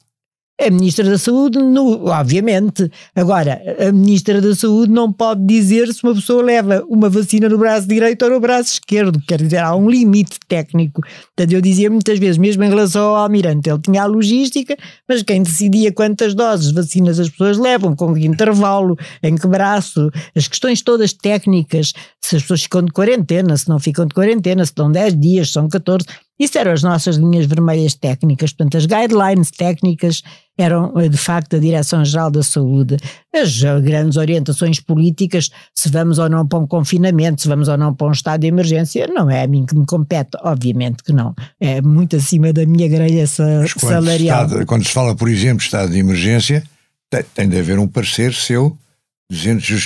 [0.60, 2.90] A Ministra da Saúde, no, obviamente.
[3.16, 7.56] Agora, a Ministra da Saúde não pode dizer se uma pessoa leva uma vacina no
[7.56, 11.00] braço direito ou no braço esquerdo, quer dizer, há um limite técnico.
[11.00, 14.76] Portanto, eu dizia muitas vezes, mesmo em relação ao Almirante, ele tinha a logística,
[15.08, 19.46] mas quem decidia quantas doses de vacinas as pessoas levam, com que intervalo, em que
[19.46, 24.12] braço, as questões todas técnicas, se as pessoas ficam de quarentena, se não ficam de
[24.12, 26.04] quarentena, se estão 10 dias, são 14,
[26.40, 30.22] isso eram as nossas linhas vermelhas técnicas, portanto, as guidelines técnicas
[30.56, 32.96] eram eh, de facto a Direção-Geral da Saúde.
[33.34, 37.76] As eh, grandes orientações políticas, se vamos ou não para um confinamento, se vamos ou
[37.76, 41.12] não para um estado de emergência, não é a mim que me compete, obviamente que
[41.12, 41.34] não.
[41.60, 44.48] É muito acima da minha grelha salarial.
[44.48, 46.64] Se está, quando se fala, por exemplo, estado de emergência,
[47.10, 48.74] tem, tem de haver um parecer seu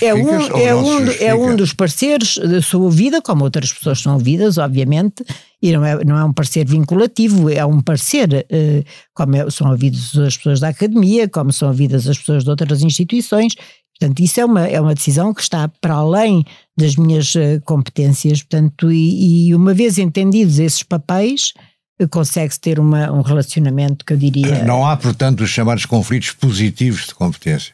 [0.03, 4.15] É um, é, um, é um dos parceiros da sua ouvida, como outras pessoas são
[4.15, 5.23] ouvidas, obviamente,
[5.61, 9.71] e não é, não é um parecer vinculativo, é um parecer, eh, como é, são
[9.71, 13.55] ouvidas as pessoas da academia, como são ouvidas as pessoas de outras instituições.
[13.99, 16.43] Portanto, isso é uma, é uma decisão que está para além
[16.77, 18.43] das minhas eh, competências.
[18.43, 21.53] Portanto, e, e uma vez entendidos esses papéis,
[21.99, 24.65] eh, consegue-se ter uma, um relacionamento que eu diria.
[24.65, 27.74] Não há, portanto, os chamados conflitos positivos de competência.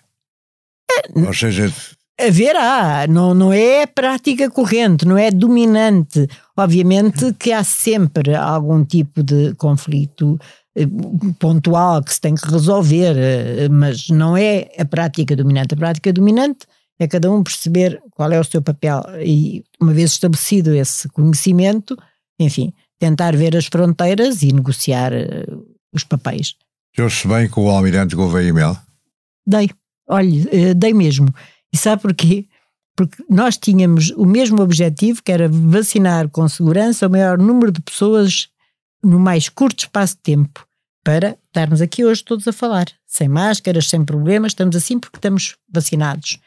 [1.14, 1.72] Ou seja,
[2.20, 6.28] Haverá, não, não é prática corrente, não é dominante.
[6.54, 10.38] Obviamente que há sempre algum tipo de conflito
[10.76, 10.86] eh,
[11.38, 15.72] pontual que se tem que resolver, eh, mas não é a prática dominante.
[15.72, 16.66] A prática dominante
[16.98, 21.96] é cada um perceber qual é o seu papel e, uma vez estabelecido esse conhecimento,
[22.38, 26.54] enfim, tentar ver as fronteiras e negociar uh, os papéis.
[26.94, 28.76] Deu-se bem com o Almirante Gouveia e Mel?
[29.46, 29.70] Dei,
[30.10, 31.32] olha, uh, dei mesmo.
[31.72, 32.46] E sabe porquê?
[32.96, 37.80] Porque nós tínhamos o mesmo objetivo, que era vacinar com segurança o maior número de
[37.80, 38.48] pessoas
[39.02, 40.66] no mais curto espaço de tempo,
[41.02, 45.56] para estarmos aqui hoje todos a falar, sem máscaras, sem problemas, estamos assim porque estamos
[45.72, 46.38] vacinados.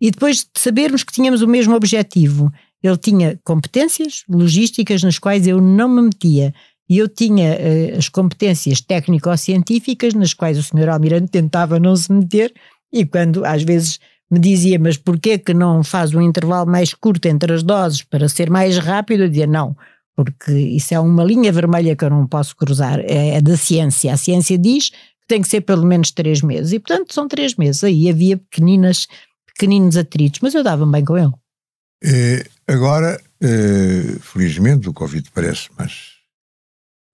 [0.00, 5.46] E depois de sabermos que tínhamos o mesmo objetivo, ele tinha competências logísticas nas quais
[5.46, 6.52] eu não me metia.
[6.88, 12.12] E eu tinha uh, as competências técnico-científicas nas quais o senhor Almirante tentava não se
[12.12, 12.52] meter
[12.92, 13.98] e quando às vezes
[14.30, 18.28] me dizia, mas porquê que não faz um intervalo mais curto entre as doses para
[18.28, 19.24] ser mais rápido?
[19.24, 19.76] Eu dizia, não,
[20.16, 24.12] porque isso é uma linha vermelha que eu não posso cruzar, é, é da ciência.
[24.12, 27.56] A ciência diz que tem que ser pelo menos três meses, e portanto são três
[27.56, 27.84] meses.
[27.84, 29.06] Aí havia pequeninas,
[29.46, 31.32] pequeninos atritos, mas eu dava bem com ele.
[32.04, 36.12] É, agora, é, felizmente, o Covid parece mais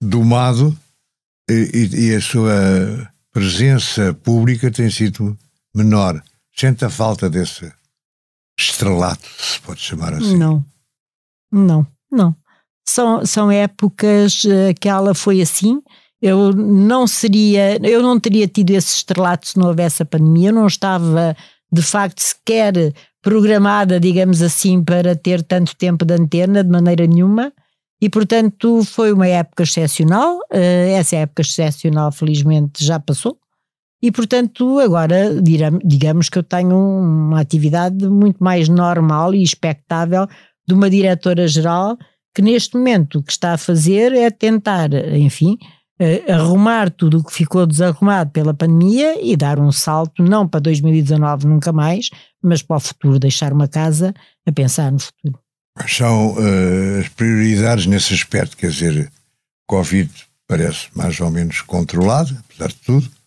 [0.01, 0.77] domado
[1.51, 5.37] e, e, a sua presença pública tem sido
[5.75, 6.23] menor.
[6.55, 7.73] Sente a falta desse
[8.59, 10.37] estrelato, se pode chamar assim?
[10.37, 10.65] Não,
[11.53, 12.35] não, não.
[12.87, 15.81] São, são épocas, eh, aquela foi assim,
[16.21, 20.55] eu não seria, eu não teria tido esse estrelato se não houvesse a pandemia, eu
[20.55, 21.37] não estava
[21.71, 27.53] de facto sequer programada, digamos assim, para ter tanto tempo de antena de maneira nenhuma.
[28.01, 30.39] E, portanto, foi uma época excepcional.
[30.53, 33.37] Eh, essa época excepcional, felizmente, já passou.
[34.01, 35.31] E, portanto, agora,
[35.85, 40.27] digamos que eu tenho uma atividade muito mais normal e expectável
[40.67, 41.97] de uma diretora-geral
[42.35, 45.59] que, neste momento, o que está a fazer é tentar, enfim,
[46.01, 50.61] uh, arrumar tudo o que ficou desarrumado pela pandemia e dar um salto, não para
[50.61, 52.09] 2019 nunca mais,
[52.41, 54.15] mas para o futuro, deixar uma casa
[54.47, 55.41] a pensar no futuro.
[55.87, 58.57] São uh, as prioridades nesse aspecto?
[58.57, 59.11] Quer dizer,
[59.67, 60.11] Covid
[60.47, 63.18] parece mais ou menos controlado, apesar de tudo.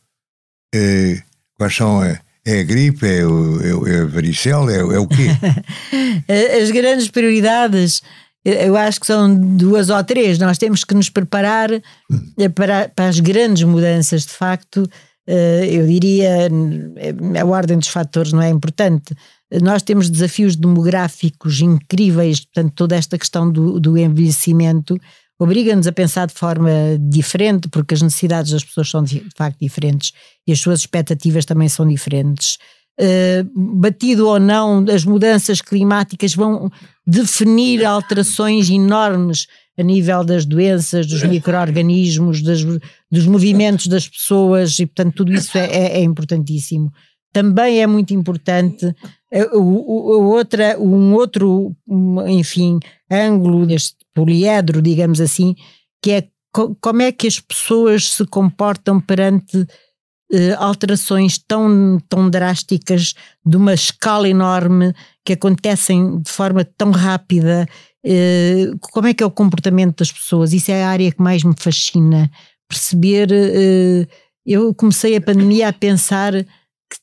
[0.73, 1.21] Uh,
[1.57, 5.07] quais são a, é a gripe, é, o, é, é a varicela, é, é o
[5.07, 5.27] quê?
[6.61, 8.01] As grandes prioridades
[8.43, 10.39] eu acho que são duas ou três.
[10.39, 14.89] Nós temos que nos preparar eh, para, para as grandes mudanças, de facto.
[15.27, 16.47] Eh, eu diria,
[16.97, 19.15] eh, a ordem dos fatores não é importante.
[19.61, 24.97] Nós temos desafios demográficos incríveis, portanto, toda esta questão do, do envelhecimento
[25.41, 30.11] obriga-nos a pensar de forma diferente, porque as necessidades das pessoas são de facto diferentes
[30.45, 32.59] e as suas expectativas também são diferentes.
[32.99, 36.69] Uh, batido ou não, as mudanças climáticas vão
[37.07, 39.47] definir alterações enormes
[39.79, 45.65] a nível das doenças, dos micro-organismos, dos movimentos das pessoas e, portanto, tudo isso é,
[45.65, 46.91] é, é importantíssimo.
[47.33, 51.75] Também é muito importante uh, o, o, outra, um outro,
[52.27, 52.77] enfim,
[53.09, 55.55] ângulo deste poliedro, digamos assim,
[56.01, 62.29] que é co como é que as pessoas se comportam perante uh, alterações tão, tão
[62.29, 63.13] drásticas,
[63.45, 64.93] de uma escala enorme,
[65.25, 67.67] que acontecem de forma tão rápida.
[68.05, 70.53] Uh, como é que é o comportamento das pessoas?
[70.53, 72.29] Isso é a área que mais me fascina.
[72.67, 73.29] Perceber.
[73.31, 74.07] Uh,
[74.45, 76.33] eu comecei a pandemia a pensar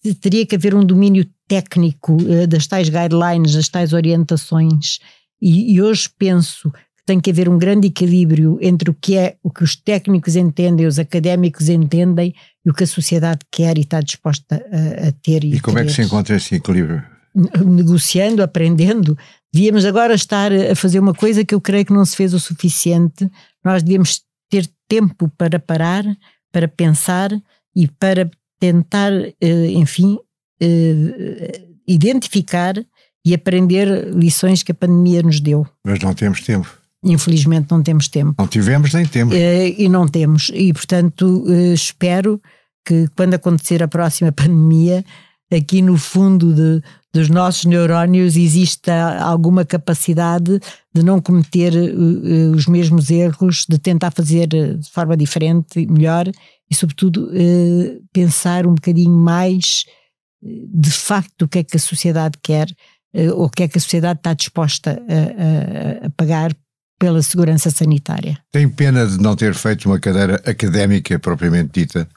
[0.03, 2.17] que teria que haver um domínio técnico
[2.49, 4.99] das tais guidelines, das tais orientações.
[5.41, 6.71] E, e hoje penso
[7.09, 10.87] tem que haver um grande equilíbrio entre o que é o que os técnicos entendem,
[10.87, 15.43] os académicos entendem e o que a sociedade quer e está disposta a, a ter.
[15.43, 17.03] E, e como é que se encontra esse equilíbrio?
[17.65, 19.17] Negociando, aprendendo.
[19.51, 22.39] Devíamos agora estar a fazer uma coisa que eu creio que não se fez o
[22.39, 23.27] suficiente.
[23.65, 26.05] Nós devíamos ter tempo para parar,
[26.53, 27.31] para pensar
[27.75, 30.19] e para tentar, eh, enfim,
[30.61, 32.75] eh, identificar
[33.25, 35.67] e aprender lições que a pandemia nos deu.
[35.87, 36.69] Mas não temos tempo.
[37.05, 38.35] Infelizmente não temos tempo.
[38.39, 39.35] Não tivemos nem temos.
[39.35, 40.51] Uh, e não temos.
[40.53, 42.41] E, portanto, uh, espero
[42.85, 45.05] que quando acontecer a próxima pandemia,
[45.53, 46.83] aqui no fundo de,
[47.15, 50.59] dos nossos neurónios exista alguma capacidade
[50.93, 56.29] de não cometer uh, os mesmos erros, de tentar fazer de forma diferente, melhor
[56.71, 57.31] e, sobretudo,
[58.13, 59.85] pensar um bocadinho mais
[60.43, 62.69] de facto o que é que a sociedade quer
[63.35, 66.55] ou o que é que a sociedade está disposta a, a, a pagar
[66.99, 68.39] pela segurança sanitária.
[68.51, 72.09] Tem pena de não ter feito uma cadeira académica propriamente dita?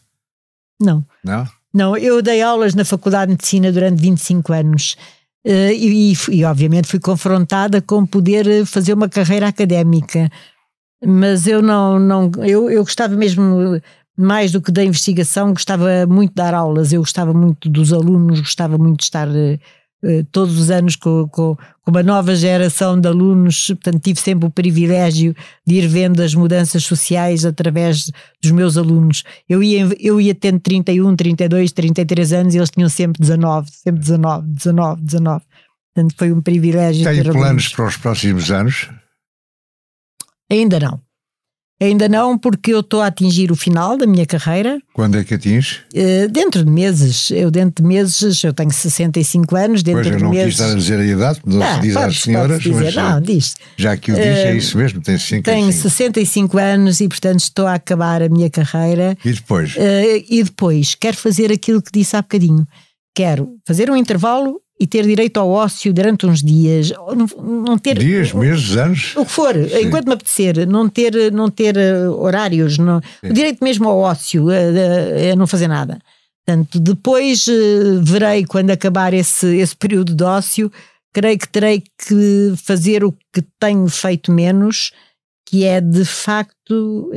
[0.79, 1.05] Não.
[1.23, 1.47] Não?
[1.73, 4.97] Não, eu dei aulas na Faculdade de Medicina durante 25 anos.
[5.45, 10.29] Uh, e, e, obviamente fui confrontada com poder eh, fazer uma carreira académica,
[11.03, 13.82] mas eu não, não eu, eu gostava mesmo
[14.15, 18.39] mais do que da investigação, gostava muito de dar aulas, eu gostava muito dos alunos,
[18.39, 19.57] gostava muito de estar eh,
[20.31, 24.51] todos os anos com, com, com, uma nova geração de alunos, portanto tive sempre o
[24.51, 25.35] privilégio
[25.65, 29.23] de ir vendo as mudanças sociais através dos meus alunos.
[29.47, 33.99] Eu ia, eu ia tendo 31, 32, 33 anos e eles tinham sempre 19, sempre
[33.99, 35.45] 19, 19, 19.
[35.93, 37.03] Portanto foi um privilégio.
[37.03, 37.67] Tem planos alunos.
[37.69, 38.89] para os próximos anos?
[40.49, 40.99] Ainda não.
[41.82, 44.79] Ainda não, porque eu estou a atingir o final da minha carreira.
[44.93, 45.79] Quando é que atinges?
[45.91, 47.32] Uh, dentro de meses.
[47.32, 49.82] Eu, dentro de meses, eu tenho 65 anos.
[49.82, 50.45] Dentro pois eu de não meses...
[50.45, 52.61] quis estar a dizer a idade, não, não se diz às senhoras.
[52.61, 53.55] Dizer, mas, não, diz.
[53.75, 55.43] Já que o diz, é isso mesmo, tem 65.
[55.43, 59.17] Tenho 65 anos e, portanto, estou a acabar a minha carreira.
[59.25, 59.75] E depois?
[59.75, 62.67] Uh, e depois, quero fazer aquilo que disse há bocadinho.
[63.15, 66.91] Quero fazer um intervalo e ter direito ao ócio durante uns dias,
[67.38, 69.86] não, ter dias, meses, anos, o que for, Sim.
[69.86, 74.49] enquanto me apetecer, não ter, não ter uh, horários, não, o direito mesmo ao ócio,
[74.49, 75.99] a, a, a não fazer nada.
[76.43, 77.45] Portanto, depois
[78.01, 80.71] verei quando acabar esse, esse período de ócio,
[81.13, 84.91] creio que terei que fazer o que tenho feito menos,
[85.47, 87.11] que é de facto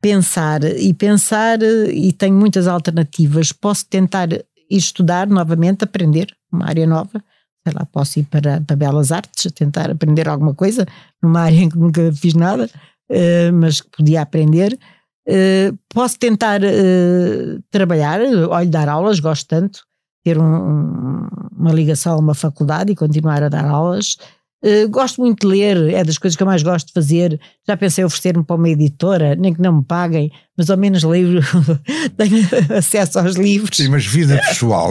[0.00, 3.50] pensar e pensar e tenho muitas alternativas.
[3.50, 7.22] Posso tentar ir estudar novamente, aprender, uma área nova,
[7.66, 10.86] sei lá, posso ir para, para Belas Artes, tentar aprender alguma coisa,
[11.22, 12.68] numa área em que nunca fiz nada,
[13.10, 14.78] uh, mas que podia aprender.
[15.26, 19.80] Uh, posso tentar uh, trabalhar, olho, dar aulas, gosto tanto,
[20.22, 21.26] ter um,
[21.56, 24.16] uma ligação a uma faculdade e continuar a dar aulas.
[24.62, 27.40] Uh, gosto muito de ler, é das coisas que eu mais gosto de fazer.
[27.66, 31.40] Já pensei oferecer-me para uma editora, nem que não me paguem, mas ao menos leio,
[32.16, 32.46] tenho
[32.76, 33.76] acesso aos livros.
[33.76, 34.90] Sim, mas vida pessoal,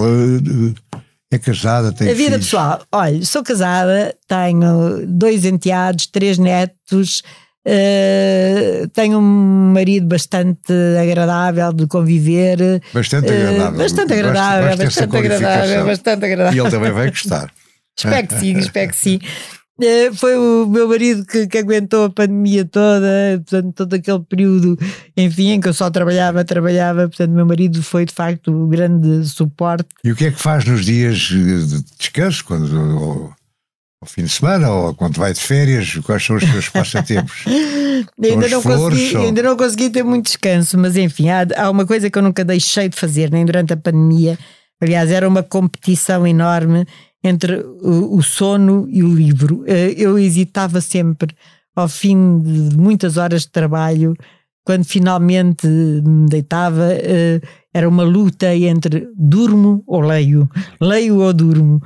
[1.36, 2.45] é casada, tem A vida filhos.
[2.45, 7.21] pessoal, olha, sou casada, tenho dois enteados, três netos,
[7.67, 12.81] uh, tenho um marido bastante agradável de conviver.
[12.93, 13.79] Bastante uh, agradável.
[13.79, 16.57] Bastante agradável, gosto, gosto bastante agradável, bastante agradável.
[16.57, 17.51] E ele também vai gostar.
[17.97, 19.19] espero que sim, espero que sim.
[19.82, 23.07] Eh, foi o meu marido que, que, aguentou a pandemia toda,
[23.38, 24.78] portanto, todo aquele período,
[25.17, 29.28] enfim, em que eu só trabalhava, trabalhava, portanto, meu marido foi de facto o grande
[29.28, 29.89] suporte.
[30.03, 33.36] E o que é que faz nos dias de descanso, quando, ao,
[33.99, 37.43] ao fim de semana, ou quando vai de férias, quais são os seus passatempos?
[38.24, 39.24] ainda, não consegui, ou...
[39.24, 42.45] ainda não consegui ter muito descanso, mas enfim, há, há uma coisa que eu nunca
[42.45, 44.38] deixei de fazer, nem durante a pandemia,
[44.80, 46.86] aliás, era uma competição enorme
[47.24, 49.63] entre o, o sono e o livro.
[49.65, 51.34] Eh, eu hesitava sempre,
[51.76, 54.13] ao fim de muitas horas de trabalho,
[54.65, 57.41] quando finalmente me deitava, eh,
[57.74, 60.49] era uma luta entre durmo ou leio,
[60.80, 61.82] leio ou durmo.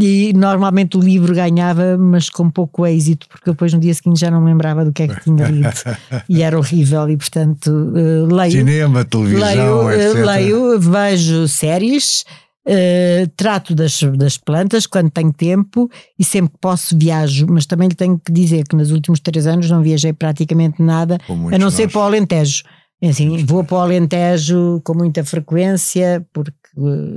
[0.00, 4.30] E normalmente o livro ganhava, mas com pouco êxito, porque depois no dia seguinte já
[4.30, 5.74] não me lembrava do que é que tinha lido.
[6.28, 8.52] e era horrível, e portanto uh, leio.
[8.52, 10.24] Cinema, televisão, leio, etc.
[10.24, 12.24] leio, vejo séries,
[12.68, 17.88] Uh, trato das, das plantas quando tenho tempo e sempre que posso viajo, mas também
[17.88, 21.18] lhe tenho que dizer que nos últimos três anos não viajei praticamente nada,
[21.50, 22.64] a não ser para o Alentejo.
[23.00, 27.16] É assim, vou para o Alentejo com muita frequência, porque uh,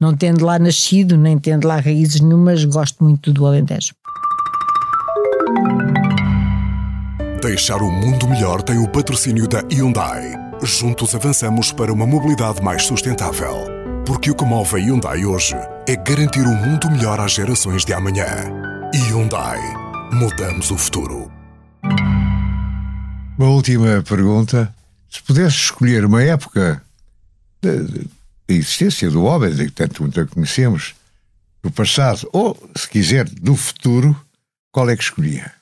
[0.00, 3.94] não tendo lá nascido, nem tendo lá raízes nenhumas, gosto muito do Alentejo.
[7.40, 10.32] Deixar o mundo melhor tem o patrocínio da Hyundai.
[10.62, 13.79] Juntos avançamos para uma mobilidade mais sustentável.
[14.10, 15.54] Porque o que move a Hyundai hoje
[15.86, 18.26] é garantir um mundo melhor às gerações de amanhã.
[18.92, 19.60] Hyundai.
[20.12, 21.30] Mudamos o futuro.
[23.38, 24.74] Uma última pergunta.
[25.08, 26.82] Se pudesse escolher uma época
[27.62, 27.70] da
[28.48, 30.96] existência do homem, de que tanto muito a conhecemos,
[31.62, 34.20] do passado, ou, se quiser, do futuro,
[34.72, 35.52] qual é que escolhia?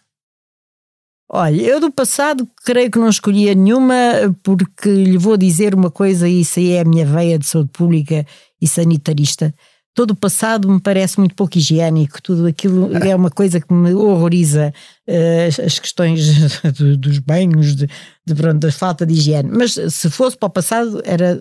[1.31, 3.95] Olha, eu do passado creio que não escolhia nenhuma,
[4.43, 7.69] porque lhe vou dizer uma coisa, e isso aí é a minha veia de saúde
[7.71, 8.27] pública
[8.61, 9.55] e sanitarista.
[9.95, 13.93] Todo o passado me parece muito pouco higiênico, tudo aquilo é uma coisa que me
[13.93, 14.73] horroriza,
[15.07, 16.63] uh, as questões
[16.99, 17.89] dos banhos, de,
[18.25, 19.51] de, pronto, da falta de higiene.
[19.53, 21.41] Mas se fosse para o passado, era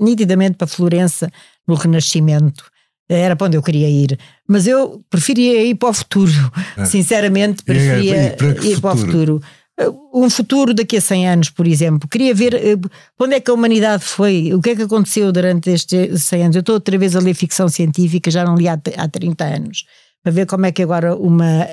[0.00, 1.30] nitidamente para Florença,
[1.66, 2.64] no Renascimento
[3.08, 4.18] era para onde eu queria ir.
[4.46, 6.52] Mas eu preferia ir para o futuro.
[6.76, 6.84] É.
[6.84, 8.80] Sinceramente, preferia é, para ir futuro?
[8.80, 9.42] para o futuro.
[10.12, 12.08] Um futuro daqui a 100 anos, por exemplo.
[12.08, 12.76] Queria ver eh,
[13.18, 16.56] onde é que a humanidade foi, o que é que aconteceu durante estes 100 anos.
[16.56, 19.84] Eu estou outra vez a ler ficção científica, já não li há, há 30 anos,
[20.20, 21.68] para ver como é que agora uma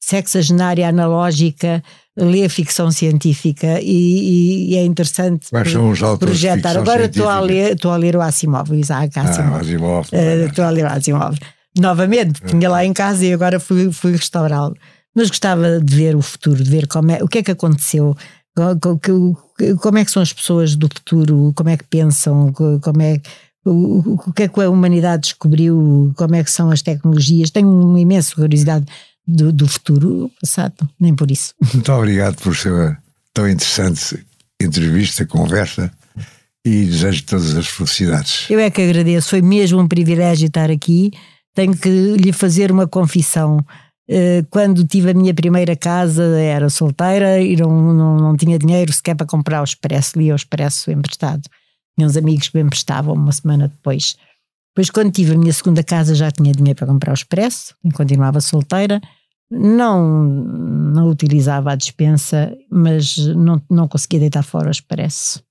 [0.00, 1.82] sexagenária analógica
[2.16, 6.76] lê ficção científica e, e é interessante Quais são os projetar.
[6.76, 9.54] Agora estou a, ler, estou a ler o Asimov, o Isaac Asimov.
[9.54, 10.08] Ah, Asimov.
[10.12, 11.38] Uh, estou a ler o Asimov.
[11.78, 14.74] Novamente, tinha lá em casa e agora fui, fui restaurá-lo.
[15.14, 18.16] Mas gostava de ver o futuro, de ver como é, o que é que aconteceu,
[19.80, 23.20] como é que são as pessoas do futuro, como é que pensam, como é
[23.64, 27.50] o, o que é que a humanidade descobriu, como é que são as tecnologias.
[27.50, 28.86] Tenho uma imensa curiosidade
[29.28, 31.52] do, do futuro passado, nem por isso.
[31.74, 32.98] Muito obrigado por ser
[33.34, 34.24] tão interessante
[34.60, 35.92] entrevista, conversa
[36.64, 38.50] e desejo todas as felicidades.
[38.50, 41.12] Eu é que agradeço, foi mesmo um privilégio estar aqui.
[41.54, 43.64] Tenho que lhe fazer uma confissão.
[44.08, 48.92] Eh, quando tive a minha primeira casa, era solteira e não, não, não tinha dinheiro
[48.92, 51.42] sequer para comprar o expresso, lia o expresso emprestado.
[51.96, 54.16] Tinha uns amigos que me emprestavam uma semana depois.
[54.74, 57.90] Depois, quando tive a minha segunda casa, já tinha dinheiro para comprar o expresso e
[57.90, 59.00] continuava solteira.
[59.50, 65.42] Não, não utilizava a dispensa, mas não, não conseguia deitar fora o expresso.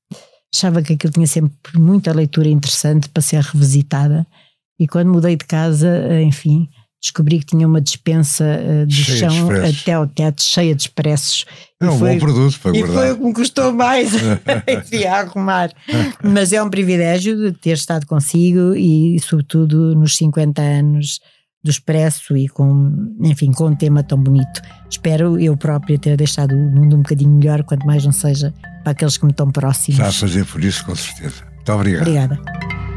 [0.54, 4.26] Achava que aquilo tinha sempre muita leitura interessante para ser revisitada.
[4.80, 6.70] E quando mudei de casa, enfim,
[7.02, 11.45] descobri que tinha uma dispensa uh, de cheia chão até ao teto cheia de expressos.
[11.82, 12.95] É um foi, bom produto para e guardar.
[12.95, 14.12] E foi o que me custou mais
[14.68, 15.72] enfim, a arrumar.
[16.24, 21.20] Mas é um privilégio de ter estado consigo e, sobretudo, nos 50 anos
[21.64, 24.62] do Expresso e com, enfim, com um tema tão bonito.
[24.89, 28.53] Espero eu própria ter deixado o mundo um bocadinho melhor, quanto mais não seja
[28.84, 29.99] para aqueles que me estão próximos.
[29.99, 31.43] Está a fazer por isso, com certeza.
[31.55, 32.01] Muito obrigado.
[32.01, 32.76] Obrigada.